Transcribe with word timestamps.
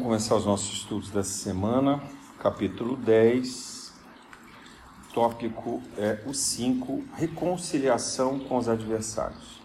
Vamos 0.00 0.12
começar 0.12 0.36
os 0.36 0.46
nossos 0.46 0.78
estudos 0.78 1.10
dessa 1.10 1.30
semana, 1.30 2.02
capítulo 2.38 2.96
10, 2.96 3.92
tópico 5.12 5.82
é 5.98 6.22
o 6.26 6.32
5, 6.32 7.04
reconciliação 7.16 8.38
com 8.38 8.56
os 8.56 8.66
adversários. 8.66 9.60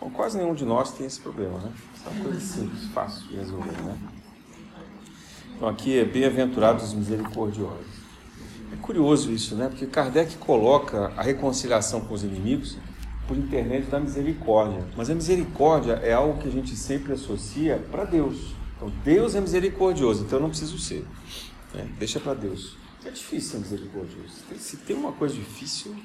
Bom, 0.00 0.08
quase 0.08 0.38
nenhum 0.38 0.54
de 0.54 0.64
nós 0.64 0.92
tem 0.92 1.06
esse 1.06 1.20
problema, 1.20 1.58
né? 1.58 1.70
É 2.02 2.08
uma 2.08 2.24
coisa 2.24 2.40
simples, 2.40 2.84
fácil 2.94 3.28
de 3.28 3.36
resolver, 3.36 3.78
né? 3.82 3.98
Então 5.54 5.68
aqui 5.68 5.98
é 5.98 6.04
bem-aventurados 6.06 6.84
os 6.84 6.94
misericordiosos. 6.94 7.86
É 8.72 8.76
curioso 8.76 9.30
isso, 9.30 9.54
né? 9.54 9.68
Porque 9.68 9.86
Kardec 9.86 10.38
coloca 10.38 11.12
a 11.14 11.22
reconciliação 11.22 12.00
com 12.00 12.14
os 12.14 12.22
inimigos 12.24 12.78
por 13.26 13.36
intermédio 13.36 13.90
da 13.90 14.00
misericórdia. 14.00 14.82
Mas 14.96 15.10
a 15.10 15.14
misericórdia 15.14 15.92
é 16.02 16.14
algo 16.14 16.40
que 16.40 16.48
a 16.48 16.52
gente 16.52 16.74
sempre 16.74 17.12
associa 17.12 17.86
para 17.90 18.04
Deus. 18.04 18.56
Então, 18.78 18.88
Deus 19.04 19.34
é 19.34 19.40
misericordioso, 19.40 20.22
então 20.22 20.38
eu 20.38 20.42
não 20.42 20.50
preciso 20.50 20.78
ser. 20.78 21.04
Né? 21.74 21.90
Deixa 21.98 22.20
para 22.20 22.32
Deus. 22.32 22.76
É 23.04 23.10
difícil 23.10 23.50
ser 23.50 23.58
misericordioso. 23.58 24.34
Se 24.56 24.76
tem 24.76 24.94
uma 24.94 25.10
coisa 25.10 25.34
difícil 25.34 25.96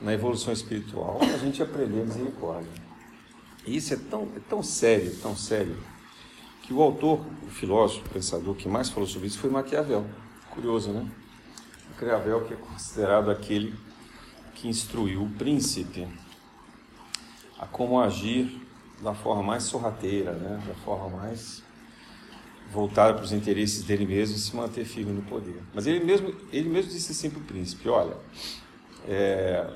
na 0.00 0.14
evolução 0.14 0.52
espiritual, 0.52 1.18
a 1.20 1.38
gente 1.38 1.60
aprender 1.60 2.04
misericórdia. 2.04 2.70
E 3.66 3.76
isso 3.76 3.94
é 3.94 3.96
tão, 3.96 4.28
é 4.36 4.40
tão 4.48 4.62
sério, 4.62 5.12
tão 5.20 5.36
sério, 5.36 5.76
que 6.62 6.72
o 6.72 6.80
autor, 6.80 7.26
o 7.44 7.50
filósofo, 7.50 8.06
o 8.06 8.10
pensador 8.10 8.54
que 8.54 8.68
mais 8.68 8.88
falou 8.88 9.08
sobre 9.08 9.26
isso 9.26 9.40
foi 9.40 9.50
Maquiavel. 9.50 10.06
Curioso, 10.50 10.92
né? 10.92 11.04
Maquiavel 11.90 12.44
que 12.44 12.54
é 12.54 12.56
considerado 12.56 13.28
aquele 13.28 13.74
que 14.54 14.68
instruiu 14.68 15.24
o 15.24 15.30
príncipe 15.30 16.06
a 17.58 17.66
como 17.66 18.00
agir 18.00 18.60
da 19.02 19.14
forma 19.14 19.42
mais 19.42 19.64
sorrateira, 19.64 20.32
né? 20.32 20.62
da 20.66 20.74
forma 20.74 21.16
mais 21.16 21.62
voltada 22.72 23.14
para 23.14 23.24
os 23.24 23.32
interesses 23.32 23.82
dele 23.84 24.06
mesmo 24.06 24.36
e 24.36 24.38
se 24.38 24.54
manter 24.54 24.84
firme 24.84 25.12
no 25.12 25.22
poder. 25.22 25.60
Mas 25.74 25.86
ele 25.86 26.04
mesmo, 26.04 26.34
ele 26.52 26.68
mesmo 26.68 26.90
disse 26.90 27.12
assim 27.12 27.30
para 27.30 27.40
o 27.40 27.44
príncipe: 27.44 27.88
Olha, 27.88 28.16
é, 29.06 29.70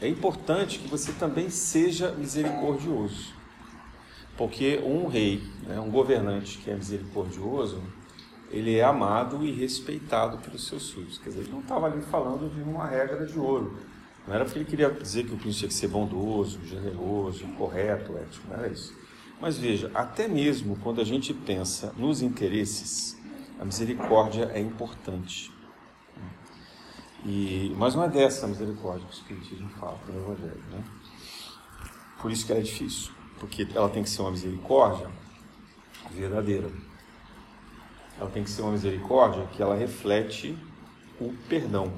é 0.00 0.08
importante 0.08 0.78
que 0.78 0.88
você 0.88 1.12
também 1.12 1.50
seja 1.50 2.12
misericordioso. 2.12 3.36
Porque 4.36 4.80
um 4.84 5.08
rei, 5.08 5.42
né, 5.66 5.80
um 5.80 5.90
governante 5.90 6.58
que 6.58 6.70
é 6.70 6.74
misericordioso, 6.74 7.82
ele 8.50 8.76
é 8.76 8.84
amado 8.84 9.44
e 9.44 9.50
respeitado 9.50 10.38
pelos 10.38 10.66
seus 10.66 10.84
súditos. 10.84 11.18
Quer 11.18 11.30
dizer, 11.30 11.40
ele 11.40 11.50
não 11.50 11.60
estava 11.60 11.86
ali 11.86 12.00
falando 12.02 12.48
de 12.54 12.62
uma 12.62 12.86
regra 12.86 13.26
de 13.26 13.38
ouro. 13.38 13.76
Não 14.26 14.34
era 14.34 14.44
porque 14.44 14.58
ele 14.58 14.66
queria 14.66 14.90
dizer 14.90 15.24
que 15.24 15.34
o 15.34 15.38
príncipe 15.38 15.58
tinha 15.58 15.68
que 15.68 15.74
ser 15.74 15.88
bondoso, 15.88 16.60
generoso, 16.64 17.44
correto, 17.56 18.16
ético, 18.16 18.46
não 18.48 18.56
era 18.56 18.68
isso. 18.68 18.94
Mas 19.40 19.56
veja, 19.56 19.90
até 19.94 20.26
mesmo 20.26 20.76
quando 20.76 21.00
a 21.00 21.04
gente 21.04 21.32
pensa 21.32 21.92
nos 21.96 22.22
interesses, 22.22 23.16
a 23.60 23.64
misericórdia 23.64 24.50
é 24.52 24.60
importante. 24.60 25.52
E, 27.24 27.74
mas 27.76 27.94
não 27.94 28.04
é 28.04 28.08
dessa 28.08 28.46
misericórdia 28.46 29.06
que 29.06 29.12
o 29.12 29.18
Espiritismo 29.18 29.68
fala 29.70 29.98
no 30.08 30.20
Evangelho. 30.20 30.62
Né? 30.70 30.84
Por 32.20 32.32
isso 32.32 32.46
que 32.46 32.52
ela 32.52 32.60
é 32.60 32.64
difícil, 32.64 33.12
porque 33.38 33.66
ela 33.74 33.88
tem 33.88 34.02
que 34.02 34.10
ser 34.10 34.22
uma 34.22 34.30
misericórdia 34.32 35.08
verdadeira. 36.10 36.70
Ela 38.18 38.30
tem 38.30 38.42
que 38.42 38.50
ser 38.50 38.62
uma 38.62 38.72
misericórdia 38.72 39.46
que 39.52 39.62
ela 39.62 39.76
reflete 39.76 40.56
o 41.20 41.32
perdão. 41.48 41.92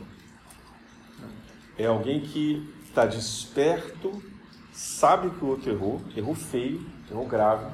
É 1.78 1.86
alguém 1.86 2.20
que 2.20 2.70
está 2.84 3.06
desperto, 3.06 4.22
sabe 4.72 5.30
que 5.30 5.44
o 5.44 5.48
outro 5.48 5.70
errou, 5.70 6.02
errou 6.14 6.34
feio, 6.34 6.84
errou 7.10 7.26
grave. 7.26 7.66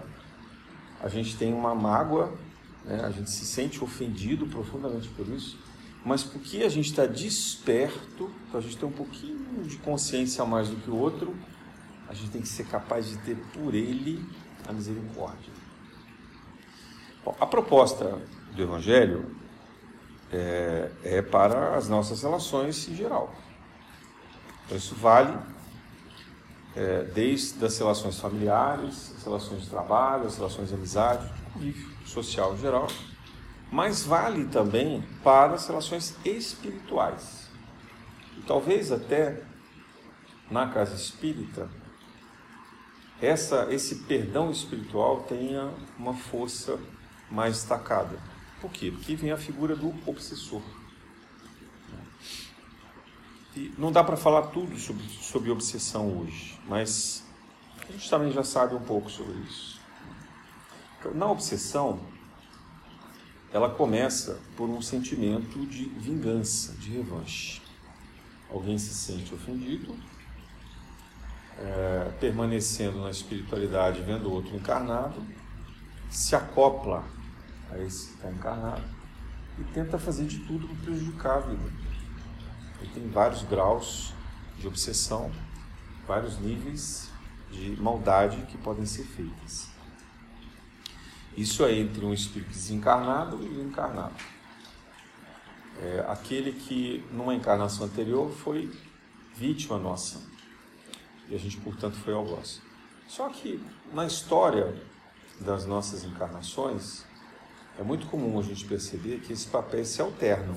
A 1.00 1.08
gente 1.08 1.36
tem 1.36 1.52
uma 1.52 1.74
mágoa, 1.74 2.32
né? 2.84 3.04
a 3.04 3.10
gente 3.10 3.30
se 3.30 3.44
sente 3.44 3.82
ofendido 3.82 4.46
profundamente 4.46 5.08
por 5.08 5.26
isso, 5.28 5.58
mas 6.04 6.22
porque 6.22 6.58
a 6.58 6.68
gente 6.68 6.90
está 6.90 7.04
desperto, 7.04 8.30
então 8.48 8.60
a 8.60 8.62
gente 8.62 8.76
tem 8.76 8.88
um 8.88 8.92
pouquinho 8.92 9.62
de 9.64 9.76
consciência 9.78 10.42
a 10.42 10.46
mais 10.46 10.68
do 10.68 10.76
que 10.76 10.90
o 10.90 10.96
outro, 10.96 11.36
a 12.08 12.14
gente 12.14 12.30
tem 12.30 12.40
que 12.40 12.48
ser 12.48 12.66
capaz 12.66 13.08
de 13.08 13.18
ter 13.18 13.36
por 13.52 13.74
ele 13.74 14.24
a 14.68 14.72
misericórdia. 14.72 15.52
Bom, 17.24 17.34
a 17.40 17.46
proposta 17.46 18.22
do 18.54 18.62
Evangelho 18.62 19.34
é, 20.32 20.90
é 21.02 21.22
para 21.22 21.76
as 21.76 21.88
nossas 21.88 22.22
relações 22.22 22.88
em 22.88 22.94
geral. 22.94 23.34
Então, 24.64 24.76
isso 24.76 24.94
vale 24.94 25.36
é, 26.76 27.04
desde 27.04 27.64
as 27.64 27.78
relações 27.78 28.20
familiares, 28.20 29.14
as 29.16 29.24
relações 29.24 29.62
de 29.62 29.70
trabalho, 29.70 30.26
as 30.26 30.36
relações 30.36 30.68
de 30.68 30.74
amizade, 30.74 31.28
convívio 31.52 31.90
social 32.06 32.54
em 32.54 32.58
geral, 32.58 32.86
mas 33.72 34.04
vale 34.04 34.44
também 34.44 35.02
para 35.24 35.54
as 35.54 35.66
relações 35.66 36.14
espirituais. 36.24 37.48
E 38.36 38.42
talvez 38.42 38.92
até 38.92 39.42
na 40.50 40.68
casa 40.68 40.94
espírita, 40.94 41.68
essa, 43.20 43.72
esse 43.72 44.04
perdão 44.04 44.50
espiritual 44.50 45.22
tenha 45.22 45.72
uma 45.98 46.14
força 46.14 46.78
mais 47.30 47.54
destacada. 47.54 48.18
Por 48.60 48.70
quê? 48.70 48.90
Porque 48.90 49.16
vem 49.16 49.32
a 49.32 49.36
figura 49.38 49.74
do 49.74 49.94
obsessor. 50.06 50.62
Não 53.78 53.90
dá 53.90 54.04
para 54.04 54.16
falar 54.16 54.48
tudo 54.48 54.78
sobre, 54.78 55.02
sobre 55.08 55.50
obsessão 55.50 56.18
hoje, 56.18 56.60
mas 56.68 57.24
a 57.88 57.92
gente 57.92 58.10
também 58.10 58.30
já 58.30 58.44
sabe 58.44 58.74
um 58.74 58.80
pouco 58.80 59.10
sobre 59.10 59.34
isso. 59.40 59.80
Na 61.14 61.30
obsessão, 61.30 62.00
ela 63.52 63.70
começa 63.70 64.38
por 64.56 64.68
um 64.68 64.82
sentimento 64.82 65.64
de 65.66 65.86
vingança, 65.86 66.72
de 66.74 66.90
revanche. 66.90 67.62
Alguém 68.50 68.76
se 68.76 68.92
sente 68.92 69.32
ofendido, 69.32 69.96
é, 71.58 72.12
permanecendo 72.20 73.00
na 73.00 73.10
espiritualidade, 73.10 74.02
vendo 74.02 74.30
outro 74.30 74.54
encarnado, 74.54 75.22
se 76.10 76.36
acopla 76.36 77.04
a 77.70 77.78
esse 77.78 78.08
que 78.08 78.14
está 78.16 78.30
encarnado 78.30 78.84
e 79.58 79.64
tenta 79.72 79.98
fazer 79.98 80.26
de 80.26 80.40
tudo 80.40 80.68
para 80.68 80.76
prejudicar 80.84 81.38
a 81.38 81.40
vida. 81.40 81.85
Tem 82.94 83.08
vários 83.08 83.42
graus 83.42 84.12
de 84.58 84.66
obsessão, 84.66 85.30
vários 86.06 86.38
níveis 86.38 87.10
de 87.50 87.70
maldade 87.80 88.40
que 88.46 88.56
podem 88.58 88.86
ser 88.86 89.04
feitas. 89.04 89.68
Isso 91.36 91.64
é 91.64 91.74
entre 91.74 92.04
um 92.04 92.14
espírito 92.14 92.50
desencarnado 92.50 93.42
e 93.42 93.48
um 93.58 93.68
encarnado. 93.68 94.14
É 95.82 96.06
aquele 96.08 96.52
que, 96.52 97.04
numa 97.12 97.34
encarnação 97.34 97.84
anterior, 97.84 98.32
foi 98.32 98.72
vítima 99.34 99.78
nossa. 99.78 100.22
E 101.28 101.34
a 101.34 101.38
gente, 101.38 101.58
portanto, 101.58 101.96
foi 101.96 102.14
algoz. 102.14 102.62
Só 103.06 103.28
que, 103.28 103.62
na 103.92 104.06
história 104.06 104.74
das 105.38 105.66
nossas 105.66 106.04
encarnações, 106.04 107.04
é 107.78 107.82
muito 107.82 108.06
comum 108.06 108.38
a 108.38 108.42
gente 108.42 108.64
perceber 108.64 109.20
que 109.20 109.32
esses 109.34 109.44
papéis 109.44 109.88
se 109.88 110.00
alternam. 110.00 110.56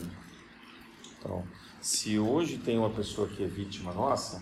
Então, 1.17 1.45
se 1.81 2.19
hoje 2.19 2.57
tem 2.57 2.77
uma 2.77 2.89
pessoa 2.89 3.27
que 3.27 3.43
é 3.43 3.47
vítima 3.47 3.93
nossa, 3.93 4.41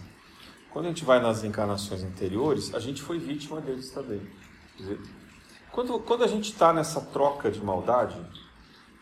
quando 0.72 0.86
a 0.86 0.90
gente 0.90 1.06
vai 1.06 1.20
nas 1.22 1.44
encarnações 1.44 2.04
anteriores, 2.04 2.74
a 2.74 2.80
gente 2.80 3.02
foi 3.02 3.20
vítima 3.20 3.62
deles 3.62 3.90
também. 3.92 4.22
Dizer, 4.76 5.00
quando, 5.72 6.00
quando 6.00 6.24
a 6.24 6.28
gente 6.28 6.52
está 6.52 6.74
nessa 6.74 7.02
troca 7.02 7.50
de 7.50 7.64
maldade, 7.64 8.20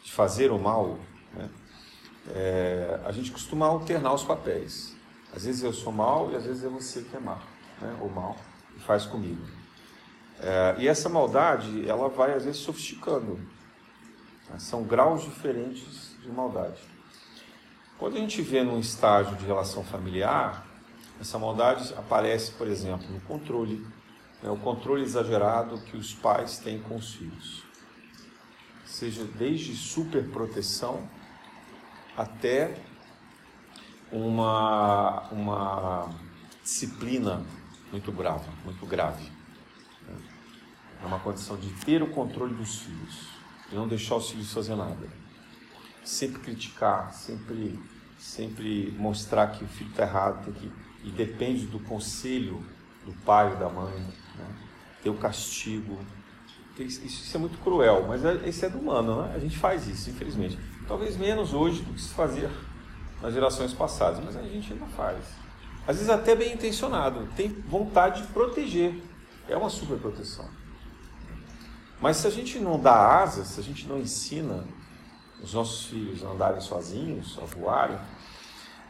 de 0.04 0.12
fazer 0.12 0.52
o 0.52 0.60
mal, 0.60 1.00
né, 1.34 1.50
é, 2.30 3.02
a 3.06 3.12
gente 3.12 3.32
costuma 3.32 3.66
alternar 3.66 4.14
os 4.14 4.24
papéis. 4.24 4.96
Às 5.36 5.46
vezes 5.46 5.64
eu 5.64 5.74
sou 5.74 5.92
mal 5.92 6.32
e 6.32 6.36
às 6.36 6.46
vezes 6.46 6.64
é 6.64 6.70
você 6.70 7.02
que 7.02 7.16
é 7.16 7.20
mal, 7.20 7.42
né, 7.82 7.98
ou 8.02 8.10
mal, 8.10 8.36
e 8.76 8.80
faz 8.80 9.06
comigo. 9.06 9.46
É, 10.40 10.76
e 10.80 10.88
essa 10.88 11.10
maldade, 11.10 11.88
ela 11.90 12.10
vai 12.10 12.34
às 12.34 12.46
vezes 12.46 12.62
sofisticando. 12.62 13.36
Né, 14.50 14.60
são 14.60 14.84
graus 14.84 15.24
diferentes 15.24 16.16
de 16.22 16.30
maldade. 16.30 16.95
Quando 17.98 18.18
a 18.18 18.20
gente 18.20 18.42
vê 18.42 18.62
num 18.62 18.80
estágio 18.80 19.38
de 19.38 19.46
relação 19.46 19.84
familiar, 19.84 20.66
essa 21.20 21.40
maldade 21.40 21.94
aparece, 21.94 22.52
por 22.52 22.68
exemplo, 22.68 23.08
no 23.10 23.22
controle, 23.22 23.88
né, 24.44 24.50
o 24.50 24.58
controle 24.58 25.04
exagerado 25.04 25.80
que 25.80 25.96
os 25.96 26.14
pais 26.14 26.58
têm 26.58 26.82
com 26.82 26.98
os 26.98 27.14
filhos. 27.14 27.64
Seja 28.86 29.24
desde 29.24 29.76
superproteção 29.76 31.08
até 32.18 32.78
uma, 34.12 35.22
uma 35.32 36.10
disciplina 36.62 37.46
muito 37.92 38.12
grave, 38.12 38.50
muito 38.66 38.86
grave. 38.86 39.24
Né. 40.06 40.18
É 41.02 41.06
uma 41.06 41.20
condição 41.20 41.56
de 41.56 41.70
ter 41.86 42.04
o 42.04 42.08
controle 42.08 42.54
dos 42.54 42.80
filhos 42.80 43.30
e 43.72 43.76
não 43.76 43.88
deixar 43.88 44.18
os 44.18 44.30
filhos 44.30 44.54
fazer 44.54 44.76
nada 44.76 45.25
sempre 46.06 46.40
criticar, 46.40 47.14
sempre, 47.14 47.80
sempre 48.18 48.94
mostrar 48.98 49.48
que 49.48 49.64
o 49.64 49.68
filho 49.68 49.90
está 49.90 50.04
errado, 50.04 50.52
que, 50.54 50.72
e 51.04 51.12
depende 51.12 51.66
do 51.66 51.80
conselho 51.80 52.64
do 53.06 53.14
pai 53.24 53.52
ou 53.52 53.58
da 53.58 53.70
mãe, 53.70 53.94
né? 54.38 54.56
ter 55.04 55.10
o 55.10 55.16
castigo. 55.16 55.98
isso 56.80 57.36
é 57.36 57.40
muito 57.40 57.58
cruel, 57.60 58.06
mas 58.08 58.24
é, 58.24 58.48
isso 58.48 58.66
é 58.66 58.70
do 58.70 58.80
humano, 58.80 59.22
né? 59.22 59.34
A 59.36 59.40
gente 59.40 59.58
faz 59.58 59.88
isso, 59.88 60.10
infelizmente. 60.10 60.58
Talvez 60.88 61.16
menos 61.18 61.54
hoje 61.54 61.82
do 61.82 61.94
que 61.94 62.02
se 62.02 62.14
fazia 62.14 62.50
nas 63.22 63.34
gerações 63.34 63.74
passadas, 63.74 64.24
mas 64.24 64.36
a 64.36 64.42
gente 64.44 64.74
ainda 64.74 64.86
faz. 64.88 65.24
Às 65.88 65.98
vezes 65.98 66.10
até 66.10 66.36
bem 66.36 66.54
intencionado, 66.54 67.28
tem 67.36 67.50
vontade 67.50 68.24
de 68.24 68.28
proteger. 68.30 69.00
É 69.48 69.56
uma 69.56 69.70
super 69.70 69.98
proteção. 70.00 70.50
Mas 72.02 72.18
se 72.18 72.28
a 72.28 72.32
gente 72.32 72.60
não 72.60 72.80
dá 72.80 73.22
asas, 73.22 73.48
se 73.50 73.60
a 73.60 73.64
gente 73.64 73.88
não 73.88 74.00
ensina 74.00 74.66
os 75.46 75.54
nossos 75.54 75.86
filhos 75.86 76.24
andarem 76.24 76.60
sozinhos, 76.60 77.38
a 77.42 77.46
voarem, 77.46 77.98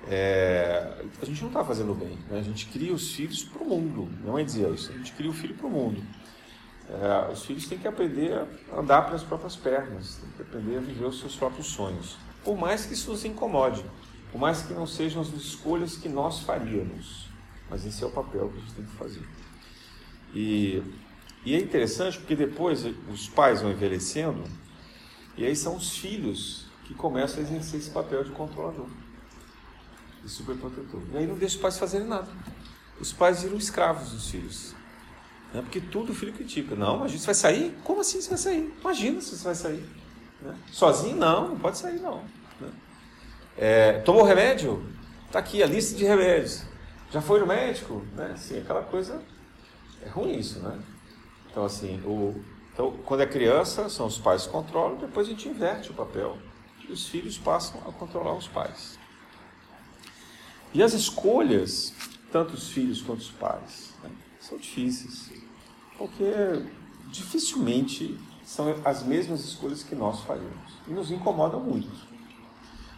é, 0.07 1.04
a 1.22 1.25
gente 1.25 1.42
não 1.42 1.50
está 1.50 1.63
fazendo 1.63 1.94
bem. 1.94 2.18
Né? 2.30 2.40
A 2.40 2.42
gente 2.42 2.68
cria 2.68 2.94
os 2.94 3.12
filhos 3.12 3.44
para 3.44 3.62
o 3.62 3.66
mundo, 3.68 4.10
não 4.24 4.40
é 4.40 4.44
dizer 4.44 4.74
isso, 4.74 4.92
a 4.92 4.98
gente 4.98 5.12
cria 5.12 5.30
o 5.30 5.34
filho 5.34 5.56
para 5.56 5.68
o 5.68 5.69
mundo. 5.69 6.02
É, 6.90 7.31
os 7.31 7.44
filhos 7.44 7.68
têm 7.68 7.78
que 7.78 7.88
aprender 7.88 8.34
a 8.72 8.80
andar 8.80 9.04
pelas 9.06 9.24
próprias 9.24 9.56
pernas, 9.56 10.18
têm 10.18 10.30
que 10.31 10.42
aprender 10.44 10.78
a 10.78 10.81
viver 10.81 11.06
os 11.06 11.19
seus 11.19 11.36
próprios 11.36 11.68
sonhos. 11.68 12.18
Por 12.44 12.56
mais 12.57 12.86
que 12.86 12.94
isso 12.94 13.12
nos 13.12 13.25
incomode, 13.25 13.84
por 14.31 14.40
mais 14.40 14.62
que 14.62 14.74
não 14.74 14.86
sejam 14.86 15.22
as 15.22 15.30
escolhas 15.30 15.98
que 15.98 16.07
nós 16.07 16.42
faríamos. 16.42 17.28
Mas 17.69 17.86
esse 17.86 18.04
é 18.04 18.07
o 18.07 18.12
papel 18.12 18.50
que 18.50 18.57
a 18.57 18.62
gente 18.62 18.74
tem 18.75 18.86
que 18.86 18.96
fazer. 18.96 19.28
E, 20.34 20.84
e 21.44 21.56
é 21.56 21.60
interessante 21.60 22.19
porque 22.19 22.36
depois 22.36 22.86
os 23.12 23.28
pais 23.28 23.62
vão 23.62 23.72
envelhecendo, 23.72 24.44
e 25.38 25.46
aí 25.46 25.56
são 25.56 25.76
os 25.76 25.98
filhos 25.98 26.66
que 26.86 26.94
começam 26.94 27.40
a 27.40 27.42
exercer 27.42 27.80
esse 27.80 27.90
papel 27.90 28.24
de 28.24 28.32
controlador, 28.32 28.88
de 30.24 30.30
superprotetor. 30.30 31.02
E 31.14 31.18
aí 31.18 31.28
não 31.28 31.36
deixa 31.36 31.56
os 31.56 31.62
pais 31.62 31.78
fazerem 31.78 32.08
nada. 32.08 32.28
Os 33.00 33.12
pais 33.12 33.44
viram 33.44 33.58
escravos 33.58 34.12
dos 34.12 34.30
filhos. 34.30 34.74
Né? 35.54 35.62
Porque 35.62 35.82
tudo 35.82 36.12
o 36.12 36.16
filho 36.16 36.34
critica. 36.34 36.76
Não, 36.76 37.00
mas 37.00 37.12
você 37.12 37.26
vai 37.26 37.36
sair? 37.36 37.78
Como 37.84 38.02
assim 38.02 38.22
você 38.22 38.30
vai 38.30 38.38
sair? 38.38 38.74
Imagina 38.80 39.22
se 39.22 39.36
você 39.36 39.44
vai 39.44 39.56
sair. 39.56 39.86
Né? 40.42 40.56
Sozinho? 40.72 41.18
Não, 41.18 41.50
não 41.50 41.60
pode 41.60 41.78
sair 41.78 42.00
não. 42.00 42.24
Né? 42.60 42.70
É, 43.58 43.94
tomou 44.00 44.24
remédio? 44.24 44.86
Está 45.26 45.40
aqui 45.40 45.62
a 45.62 45.68
lista 45.68 45.98
de 45.98 46.06
remédios. 46.06 46.64
Já 47.12 47.22
foi 47.22 47.40
no 47.40 47.48
médico? 47.48 48.06
Né? 48.16 48.31
Assim, 48.34 48.60
aquela 48.60 48.84
coisa. 48.84 49.22
É 50.02 50.10
ruim 50.10 50.38
isso, 50.38 50.60
né? 50.60 50.80
Então, 51.50 51.66
assim, 51.66 52.02
o, 52.06 52.36
então, 52.75 52.92
quando 53.06 53.22
é 53.22 53.25
criança, 53.25 53.88
são 53.88 54.06
os 54.06 54.18
pais 54.18 54.45
que 54.45 54.51
controlam, 54.51 54.98
depois 54.98 55.27
a 55.27 55.30
gente 55.30 55.48
inverte 55.48 55.92
o 55.92 55.94
papel. 55.94 56.38
E 56.88 56.92
os 56.92 57.07
filhos 57.07 57.38
passam 57.38 57.80
a 57.88 57.92
controlar 57.94 58.33
os 58.33 58.50
pais. 58.50 59.00
E 60.74 60.83
as 60.83 60.92
escolhas, 60.94 61.94
tanto 62.33 62.54
os 62.54 62.69
filhos 62.69 63.01
quanto 63.01 63.22
os 63.22 63.31
pais, 63.31 63.94
né, 64.04 64.12
são 64.42 64.57
difíceis 64.57 65.31
porque 65.98 66.25
dificilmente 67.12 68.19
são 68.44 68.75
as 68.83 69.04
mesmas 69.04 69.44
escolhas 69.44 69.83
que 69.83 69.95
nós 69.95 70.21
faríamos 70.21 70.74
e 70.88 70.92
nos 70.92 71.12
incomodam 71.12 71.60
muito. 71.60 71.89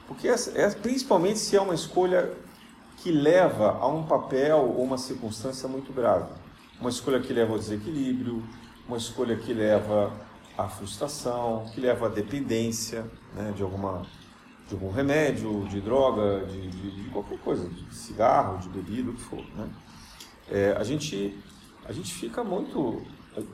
Porque 0.07 0.27
é, 0.27 0.35
é, 0.55 0.69
principalmente 0.71 1.39
se 1.39 1.55
é 1.55 1.61
uma 1.61 1.75
escolha 1.75 2.33
que 2.97 3.11
leva 3.11 3.77
a 3.79 3.87
um 3.87 4.03
papel 4.03 4.57
ou 4.57 4.83
uma 4.83 4.97
circunstância 4.97 5.67
muito 5.67 5.93
grave. 5.93 6.31
Uma 6.79 6.89
escolha 6.89 7.19
que 7.19 7.31
leva 7.31 7.53
ao 7.53 7.59
desequilíbrio, 7.59 8.43
uma 8.87 8.97
escolha 8.97 9.35
que 9.35 9.53
leva 9.53 10.13
à 10.57 10.67
frustração, 10.67 11.65
que 11.73 11.81
leva 11.81 12.07
à 12.07 12.09
dependência 12.09 13.05
né, 13.35 13.53
de, 13.55 13.61
alguma, 13.61 14.05
de 14.67 14.73
algum 14.73 14.91
remédio, 14.91 15.67
de 15.67 15.81
droga, 15.81 16.45
de, 16.45 16.67
de, 16.67 17.03
de 17.03 17.09
qualquer 17.09 17.39
coisa, 17.39 17.67
de 17.67 17.95
cigarro, 17.95 18.59
de 18.59 18.69
bebida, 18.69 19.11
o 19.11 19.13
que 19.13 19.21
for. 19.21 19.43
Né? 19.55 19.69
É, 20.49 20.75
a 20.77 20.83
gente 20.83 21.37
a 21.87 21.93
gente 21.93 22.13
fica 22.13 22.43
muito. 22.43 23.01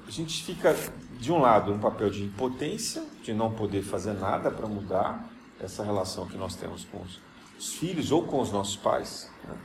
A 0.07 0.11
gente 0.11 0.43
fica, 0.43 0.75
de 1.19 1.31
um 1.31 1.39
lado, 1.39 1.71
um 1.71 1.77
papel 1.77 2.09
de 2.09 2.23
impotência, 2.23 3.03
de 3.21 3.33
não 3.33 3.51
poder 3.51 3.83
fazer 3.83 4.13
nada 4.13 4.49
para 4.49 4.65
mudar 4.65 5.29
essa 5.59 5.83
relação 5.83 6.25
que 6.25 6.37
nós 6.37 6.55
temos 6.55 6.85
com 6.85 7.01
os, 7.01 7.19
os 7.59 7.73
filhos 7.75 8.11
ou 8.11 8.23
com 8.23 8.41
os 8.41 8.51
nossos 8.51 8.75
pais. 8.75 9.29
Né? 9.47 9.55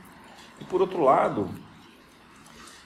E 0.59 0.65
por 0.65 0.81
outro 0.81 1.03
lado, 1.03 1.49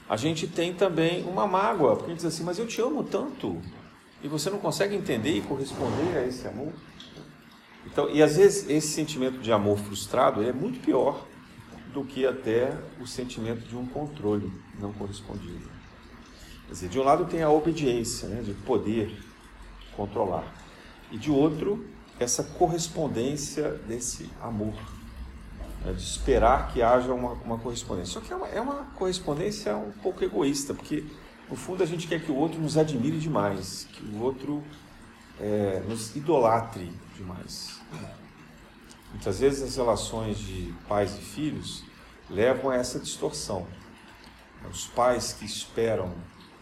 a 0.10 0.18
gente 0.18 0.48
tem 0.48 0.74
também 0.74 1.24
uma 1.24 1.48
mágoa, 1.48 1.96
porque 1.96 2.12
a 2.12 2.14
gente 2.14 2.18
diz 2.18 2.34
assim, 2.34 2.44
mas 2.44 2.60
eu 2.60 2.68
te 2.68 2.82
amo 2.82 3.04
tanto, 3.04 3.62
e 4.22 4.28
você 4.28 4.50
não 4.50 4.60
consegue 4.60 4.96
entender 4.96 5.38
e 5.38 5.42
corresponder 5.42 6.18
a 6.18 6.26
esse 6.26 6.48
amor. 6.48 6.74
Então, 7.86 8.10
e 8.10 8.24
às 8.24 8.38
vezes 8.38 8.70
esse 8.70 8.88
sentimento 8.88 9.40
de 9.40 9.52
amor 9.52 9.78
frustrado 9.78 10.42
é 10.42 10.54
muito 10.54 10.80
pior 10.80 11.26
do 11.94 12.04
que 12.04 12.26
até 12.26 12.76
o 13.00 13.06
sentimento 13.06 13.68
de 13.68 13.76
um 13.78 13.86
controle 13.86 14.52
não 14.80 14.92
correspondido. 14.94 15.70
Quer 16.66 16.74
dizer, 16.74 16.90
de 16.90 17.00
um 17.00 17.04
lado 17.04 17.26
tem 17.26 17.44
a 17.44 17.50
obediência, 17.50 18.28
né, 18.28 18.42
de 18.42 18.54
poder 18.54 19.16
controlar, 19.96 20.52
e 21.12 21.18
de 21.18 21.30
outro, 21.30 21.86
essa 22.20 22.44
correspondência 22.44 23.74
desse 23.88 24.30
amor, 24.42 24.74
de 25.92 26.02
esperar 26.02 26.72
que 26.72 26.82
haja 26.82 27.14
uma, 27.14 27.34
uma 27.34 27.58
correspondência. 27.58 28.14
Só 28.14 28.22
que 28.22 28.32
é 28.32 28.36
uma, 28.36 28.48
é 28.48 28.62
uma 28.62 28.86
correspondência 28.96 29.76
um 29.76 29.92
pouco 29.92 30.24
egoísta, 30.24 30.74
porque 30.74 31.04
no 31.50 31.56
fundo 31.56 31.84
a 31.84 31.86
gente 31.86 32.08
quer 32.08 32.24
que 32.24 32.32
o 32.32 32.36
outro 32.36 32.62
nos 32.62 32.78
admire 32.78 33.18
demais, 33.18 33.88
que 33.92 34.04
o 34.16 34.22
outro 34.22 34.64
é, 35.40 35.84
nos 35.88 36.16
idolatre 36.16 36.92
demais. 37.16 37.82
Muitas 39.12 39.40
vezes 39.40 39.62
as 39.62 39.76
relações 39.76 40.40
de 40.40 40.74
pais 40.88 41.16
e 41.16 41.22
filhos 41.22 41.84
levam 42.30 42.72
a 42.72 42.76
essa 42.76 43.00
distorção. 43.00 43.68
Os 44.70 44.88
pais 44.88 45.34
que 45.34 45.46
esperam 45.46 46.14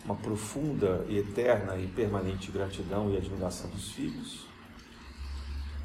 uma 0.04 0.16
profunda 0.16 1.06
e 1.08 1.18
eterna 1.20 1.78
e 1.78 1.88
permanente 1.88 2.52
gratidão 2.52 3.12
e 3.12 3.18
admiração 3.18 3.70
dos 3.70 3.92
filhos, 3.92 4.48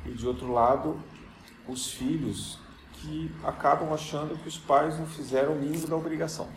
e 0.07 0.11
de 0.11 0.27
outro 0.27 0.51
lado, 0.51 0.99
os 1.69 1.91
filhos 1.91 2.59
que 2.97 3.31
acabam 3.45 3.93
achando 3.93 4.37
que 4.39 4.49
os 4.49 4.59
pais 4.59 4.99
não 4.99 5.07
fizeram 5.07 5.53
o 5.53 5.57
mínimo 5.57 5.87
da 5.87 5.97
obrigação 5.97 6.49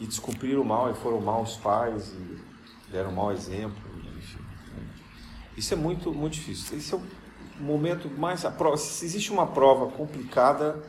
e 0.00 0.06
descumpriram 0.06 0.64
mal 0.64 0.90
e 0.90 0.94
foram 0.94 1.20
maus 1.20 1.56
pais 1.56 2.08
e 2.08 2.90
deram 2.90 3.12
mau 3.12 3.30
exemplo, 3.30 3.78
enfim. 4.16 4.40
Isso 5.56 5.74
é 5.74 5.76
muito, 5.76 6.12
muito 6.12 6.32
difícil. 6.34 6.78
Esse 6.78 6.94
é 6.94 6.96
o 6.96 7.02
momento 7.62 8.08
mais. 8.08 8.44
A 8.46 8.50
prova, 8.50 8.78
se 8.78 9.04
existe 9.04 9.30
uma 9.30 9.46
prova 9.46 9.88
complicada 9.88 10.82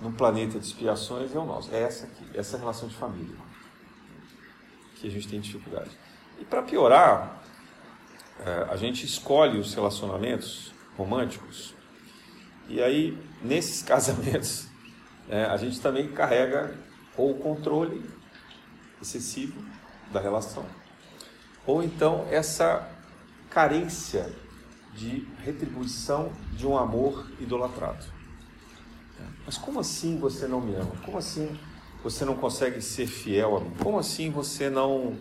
no 0.00 0.12
planeta 0.12 0.60
de 0.60 0.66
expiações, 0.66 1.34
é 1.34 1.38
o 1.38 1.44
nosso. 1.44 1.74
É 1.74 1.82
essa 1.82 2.06
aqui, 2.06 2.24
essa 2.34 2.56
relação 2.56 2.88
de 2.88 2.94
família. 2.94 3.36
Que 4.94 5.08
a 5.08 5.10
gente 5.10 5.26
tem 5.26 5.40
dificuldade. 5.40 5.90
E 6.38 6.44
para 6.44 6.62
piorar, 6.62 7.42
é, 8.38 8.68
a 8.70 8.76
gente 8.76 9.04
escolhe 9.04 9.58
os 9.58 9.74
relacionamentos 9.74 10.72
românticos, 10.96 11.74
e 12.72 12.82
aí, 12.82 13.18
nesses 13.42 13.82
casamentos, 13.84 14.66
é, 15.28 15.44
a 15.44 15.56
gente 15.56 15.80
também 15.80 16.08
carrega 16.08 16.74
ou 17.16 17.32
o 17.32 17.34
controle 17.34 18.02
excessivo 19.00 19.62
da 20.10 20.20
relação, 20.20 20.64
ou 21.66 21.82
então 21.82 22.26
essa 22.30 22.88
carência 23.50 24.32
de 24.94 25.26
retribuição 25.42 26.32
de 26.52 26.66
um 26.66 26.76
amor 26.76 27.30
idolatrado. 27.40 28.04
Mas 29.44 29.58
como 29.58 29.80
assim 29.80 30.18
você 30.18 30.46
não 30.46 30.60
me 30.60 30.74
ama? 30.74 30.92
Como 31.04 31.18
assim 31.18 31.58
você 32.02 32.24
não 32.24 32.34
consegue 32.34 32.80
ser 32.80 33.06
fiel 33.06 33.56
a 33.56 33.60
mim? 33.60 33.72
Como 33.82 33.98
assim 33.98 34.30
você 34.30 34.70
não 34.70 35.16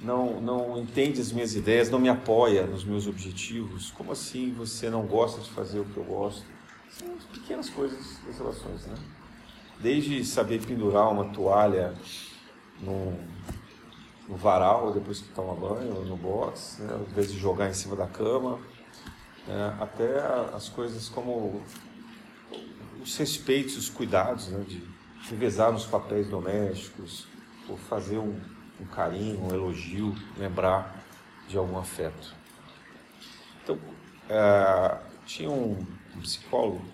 não 0.00 0.40
não 0.40 0.78
entende 0.78 1.20
as 1.20 1.32
minhas 1.32 1.54
ideias, 1.54 1.90
não 1.90 1.98
me 1.98 2.08
apoia 2.08 2.66
nos 2.66 2.84
meus 2.84 3.06
objetivos? 3.06 3.90
Como 3.90 4.12
assim 4.12 4.52
você 4.52 4.90
não 4.90 5.06
gosta 5.06 5.40
de 5.40 5.50
fazer 5.50 5.80
o 5.80 5.84
que 5.84 5.96
eu 5.96 6.04
gosto? 6.04 6.44
São 6.98 7.08
pequenas 7.32 7.70
coisas 7.70 8.18
das 8.26 8.38
relações, 8.38 8.86
né? 8.86 8.94
Desde 9.80 10.24
saber 10.24 10.64
pendurar 10.64 11.10
uma 11.10 11.24
toalha 11.32 11.94
no, 12.80 13.16
varal 14.36 14.92
depois 14.92 15.20
que 15.20 15.28
toma 15.28 15.54
banho, 15.54 16.04
no 16.04 16.16
box, 16.16 16.82
né? 16.82 17.04
invés 17.10 17.32
de 17.32 17.38
jogar 17.38 17.68
em 17.68 17.74
cima 17.74 17.96
da 17.96 18.06
cama, 18.06 18.58
né? 19.46 19.76
até 19.80 20.18
as 20.54 20.68
coisas 20.68 21.08
como 21.08 21.62
os 23.02 23.16
respeitos, 23.16 23.76
os 23.76 23.88
cuidados, 23.88 24.48
né? 24.48 24.64
de 24.66 24.82
revezar 25.28 25.72
nos 25.72 25.86
papéis 25.86 26.28
domésticos, 26.28 27.26
ou 27.68 27.76
fazer 27.76 28.18
um, 28.18 28.38
um 28.80 28.84
carinho, 28.86 29.44
um 29.44 29.54
elogio, 29.54 30.14
lembrar 30.36 31.02
de 31.48 31.56
algum 31.56 31.78
afeto. 31.78 32.34
Então, 33.62 33.76
uh, 33.76 34.98
tinha 35.24 35.50
um, 35.50 35.86
um 36.16 36.20
psicólogo 36.20 36.84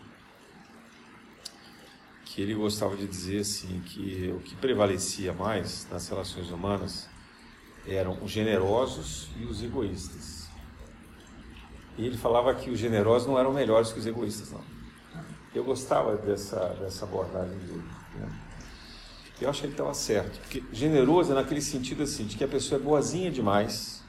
que 2.24 2.42
ele 2.42 2.54
gostava 2.54 2.96
de 2.96 3.06
dizer 3.06 3.40
assim 3.40 3.80
que 3.80 4.32
o 4.36 4.40
que 4.40 4.54
prevalecia 4.56 5.32
mais 5.32 5.86
nas 5.90 6.08
relações 6.08 6.50
humanas 6.50 7.08
eram 7.86 8.22
os 8.22 8.30
generosos 8.30 9.28
e 9.36 9.44
os 9.44 9.62
egoístas. 9.62 10.48
E 11.96 12.04
ele 12.04 12.16
falava 12.16 12.54
que 12.54 12.70
os 12.70 12.78
generosos 12.78 13.26
não 13.26 13.38
eram 13.38 13.52
melhores 13.52 13.92
que 13.92 13.98
os 13.98 14.06
egoístas, 14.06 14.52
não. 14.52 14.62
Eu 15.54 15.64
gostava 15.64 16.16
dessa, 16.16 16.60
dessa 16.80 17.04
abordagem 17.04 17.58
dele. 17.58 17.82
Né? 18.14 18.28
Eu 19.40 19.48
acho 19.48 19.60
que 19.60 19.66
ele 19.66 19.74
estava 19.74 19.94
certo, 19.94 20.38
porque 20.40 20.62
generoso 20.72 21.32
é 21.32 21.34
naquele 21.34 21.62
sentido 21.62 22.02
assim, 22.02 22.26
de 22.26 22.36
que 22.36 22.44
a 22.44 22.48
pessoa 22.48 22.80
é 22.80 22.82
boazinha 22.82 23.30
demais, 23.30 24.02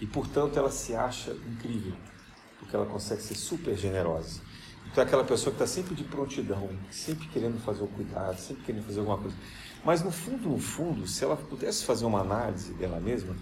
E, 0.00 0.06
portanto, 0.06 0.58
ela 0.58 0.70
se 0.70 0.94
acha 0.94 1.30
incrível, 1.32 1.94
porque 2.66 2.74
ela 2.76 2.86
consegue 2.86 3.22
ser 3.22 3.36
super 3.36 3.76
generosa. 3.76 4.40
Então, 4.90 5.02
é 5.02 5.06
aquela 5.06 5.24
pessoa 5.24 5.54
que 5.54 5.62
está 5.62 5.66
sempre 5.66 5.94
de 5.94 6.04
prontidão, 6.04 6.68
sempre 6.90 7.28
querendo 7.28 7.60
fazer 7.60 7.84
o 7.84 7.86
cuidado, 7.86 8.38
sempre 8.38 8.64
querendo 8.64 8.84
fazer 8.84 9.00
alguma 9.00 9.18
coisa. 9.18 9.36
Mas, 9.84 10.02
no 10.02 10.10
fundo, 10.10 10.48
no 10.48 10.58
fundo, 10.58 11.06
se 11.06 11.24
ela 11.24 11.36
pudesse 11.36 11.84
fazer 11.84 12.04
uma 12.04 12.20
análise 12.20 12.72
dela 12.74 12.98
mesma, 12.98 13.36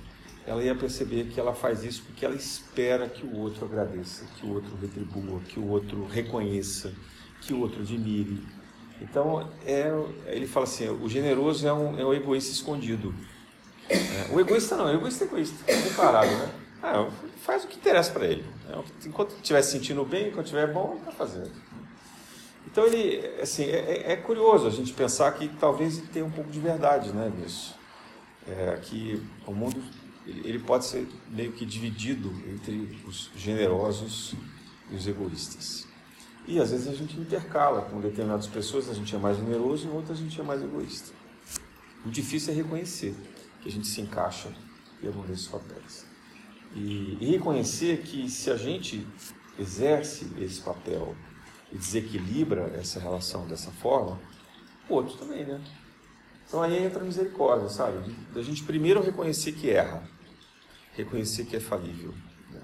ela 0.46 0.62
ia 0.62 0.74
perceber 0.74 1.28
que 1.28 1.40
ela 1.40 1.54
faz 1.54 1.82
isso 1.84 2.02
porque 2.02 2.24
ela 2.24 2.34
espera 2.34 3.08
que 3.08 3.24
o 3.24 3.38
outro 3.38 3.64
agradeça, 3.64 4.26
que 4.36 4.44
o 4.44 4.52
outro 4.52 4.76
retribua, 4.76 5.40
que 5.40 5.58
o 5.58 5.66
outro 5.68 6.06
reconheça, 6.06 6.92
que 7.40 7.54
o 7.54 7.60
outro 7.60 7.80
admire. 7.80 8.42
Então, 9.00 9.48
é, 9.64 9.90
ele 10.26 10.46
fala 10.46 10.64
assim: 10.64 10.88
o 10.88 11.08
generoso 11.08 11.66
é 11.66 11.72
um, 11.72 11.98
é 11.98 12.04
um 12.04 12.12
egoísta 12.12 12.52
escondido. 12.52 13.14
É, 13.88 14.34
o 14.34 14.40
egoísta 14.40 14.76
não, 14.76 14.86
o 14.86 14.94
egoísta 14.94 15.24
é 15.24 15.26
egoísta, 15.26 15.56
é 15.66 15.80
comparado, 15.82 16.30
né? 16.30 16.63
Ah, 16.86 17.08
faz 17.38 17.64
o 17.64 17.66
que 17.66 17.78
interessa 17.78 18.12
para 18.12 18.26
ele. 18.26 18.44
Enquanto 19.06 19.34
estiver 19.36 19.62
se 19.62 19.72
sentindo 19.72 20.04
bem, 20.04 20.28
enquanto 20.28 20.44
estiver 20.44 20.70
bom, 20.70 20.92
ele 20.92 21.04
vai 21.06 21.14
fazer. 21.14 21.50
Então, 22.66 22.84
ele, 22.84 23.26
assim, 23.40 23.64
é, 23.64 24.12
é, 24.12 24.16
curioso 24.16 24.66
a 24.66 24.70
gente 24.70 24.92
pensar 24.92 25.32
que 25.32 25.48
talvez 25.48 25.96
ele 25.96 26.08
tenha 26.08 26.26
um 26.26 26.30
pouco 26.30 26.50
de 26.50 26.60
verdade 26.60 27.10
né, 27.10 27.32
nisso. 27.34 27.74
É, 28.46 28.78
que 28.82 29.22
o 29.46 29.52
mundo 29.52 29.82
ele 30.26 30.58
pode 30.58 30.84
ser 30.84 31.08
meio 31.30 31.52
que 31.52 31.64
dividido 31.64 32.30
entre 32.46 33.00
os 33.06 33.30
generosos 33.34 34.34
e 34.90 34.94
os 34.94 35.06
egoístas. 35.06 35.86
E 36.46 36.60
às 36.60 36.70
vezes 36.70 36.86
a 36.86 36.94
gente 36.94 37.18
intercala, 37.18 37.80
com 37.80 37.98
determinadas 37.98 38.46
pessoas 38.46 38.90
a 38.90 38.94
gente 38.94 39.14
é 39.14 39.18
mais 39.18 39.38
generoso 39.38 39.88
e 39.88 39.90
outras 39.90 40.18
a 40.18 40.20
gente 40.20 40.38
é 40.38 40.44
mais 40.44 40.62
egoísta. 40.62 41.12
O 42.04 42.10
difícil 42.10 42.52
é 42.52 42.56
reconhecer 42.56 43.14
que 43.62 43.68
a 43.70 43.72
gente 43.72 43.86
se 43.86 44.02
encaixa 44.02 44.52
em 45.02 45.06
algum 45.06 45.22
desses 45.22 45.46
papéis. 45.46 46.03
E, 46.74 47.18
reconhecer 47.20 48.02
que 48.02 48.28
se 48.28 48.50
a 48.50 48.56
gente 48.56 49.06
exerce 49.58 50.30
esse 50.38 50.60
papel 50.60 51.14
e 51.72 51.78
desequilibra 51.78 52.72
essa 52.74 52.98
relação 52.98 53.46
dessa 53.46 53.70
forma, 53.70 54.20
o 54.88 54.94
outro 54.94 55.16
também, 55.16 55.44
né? 55.44 55.60
Então 56.46 56.62
aí 56.62 56.84
entra 56.84 57.00
a 57.00 57.04
misericórdia, 57.04 57.68
sabe? 57.68 58.14
Da 58.32 58.42
gente 58.42 58.62
primeiro 58.64 59.02
reconhecer 59.02 59.52
que 59.52 59.70
erra, 59.70 60.02
reconhecer 60.92 61.46
que 61.46 61.56
é 61.56 61.60
falível. 61.60 62.12
Né? 62.50 62.60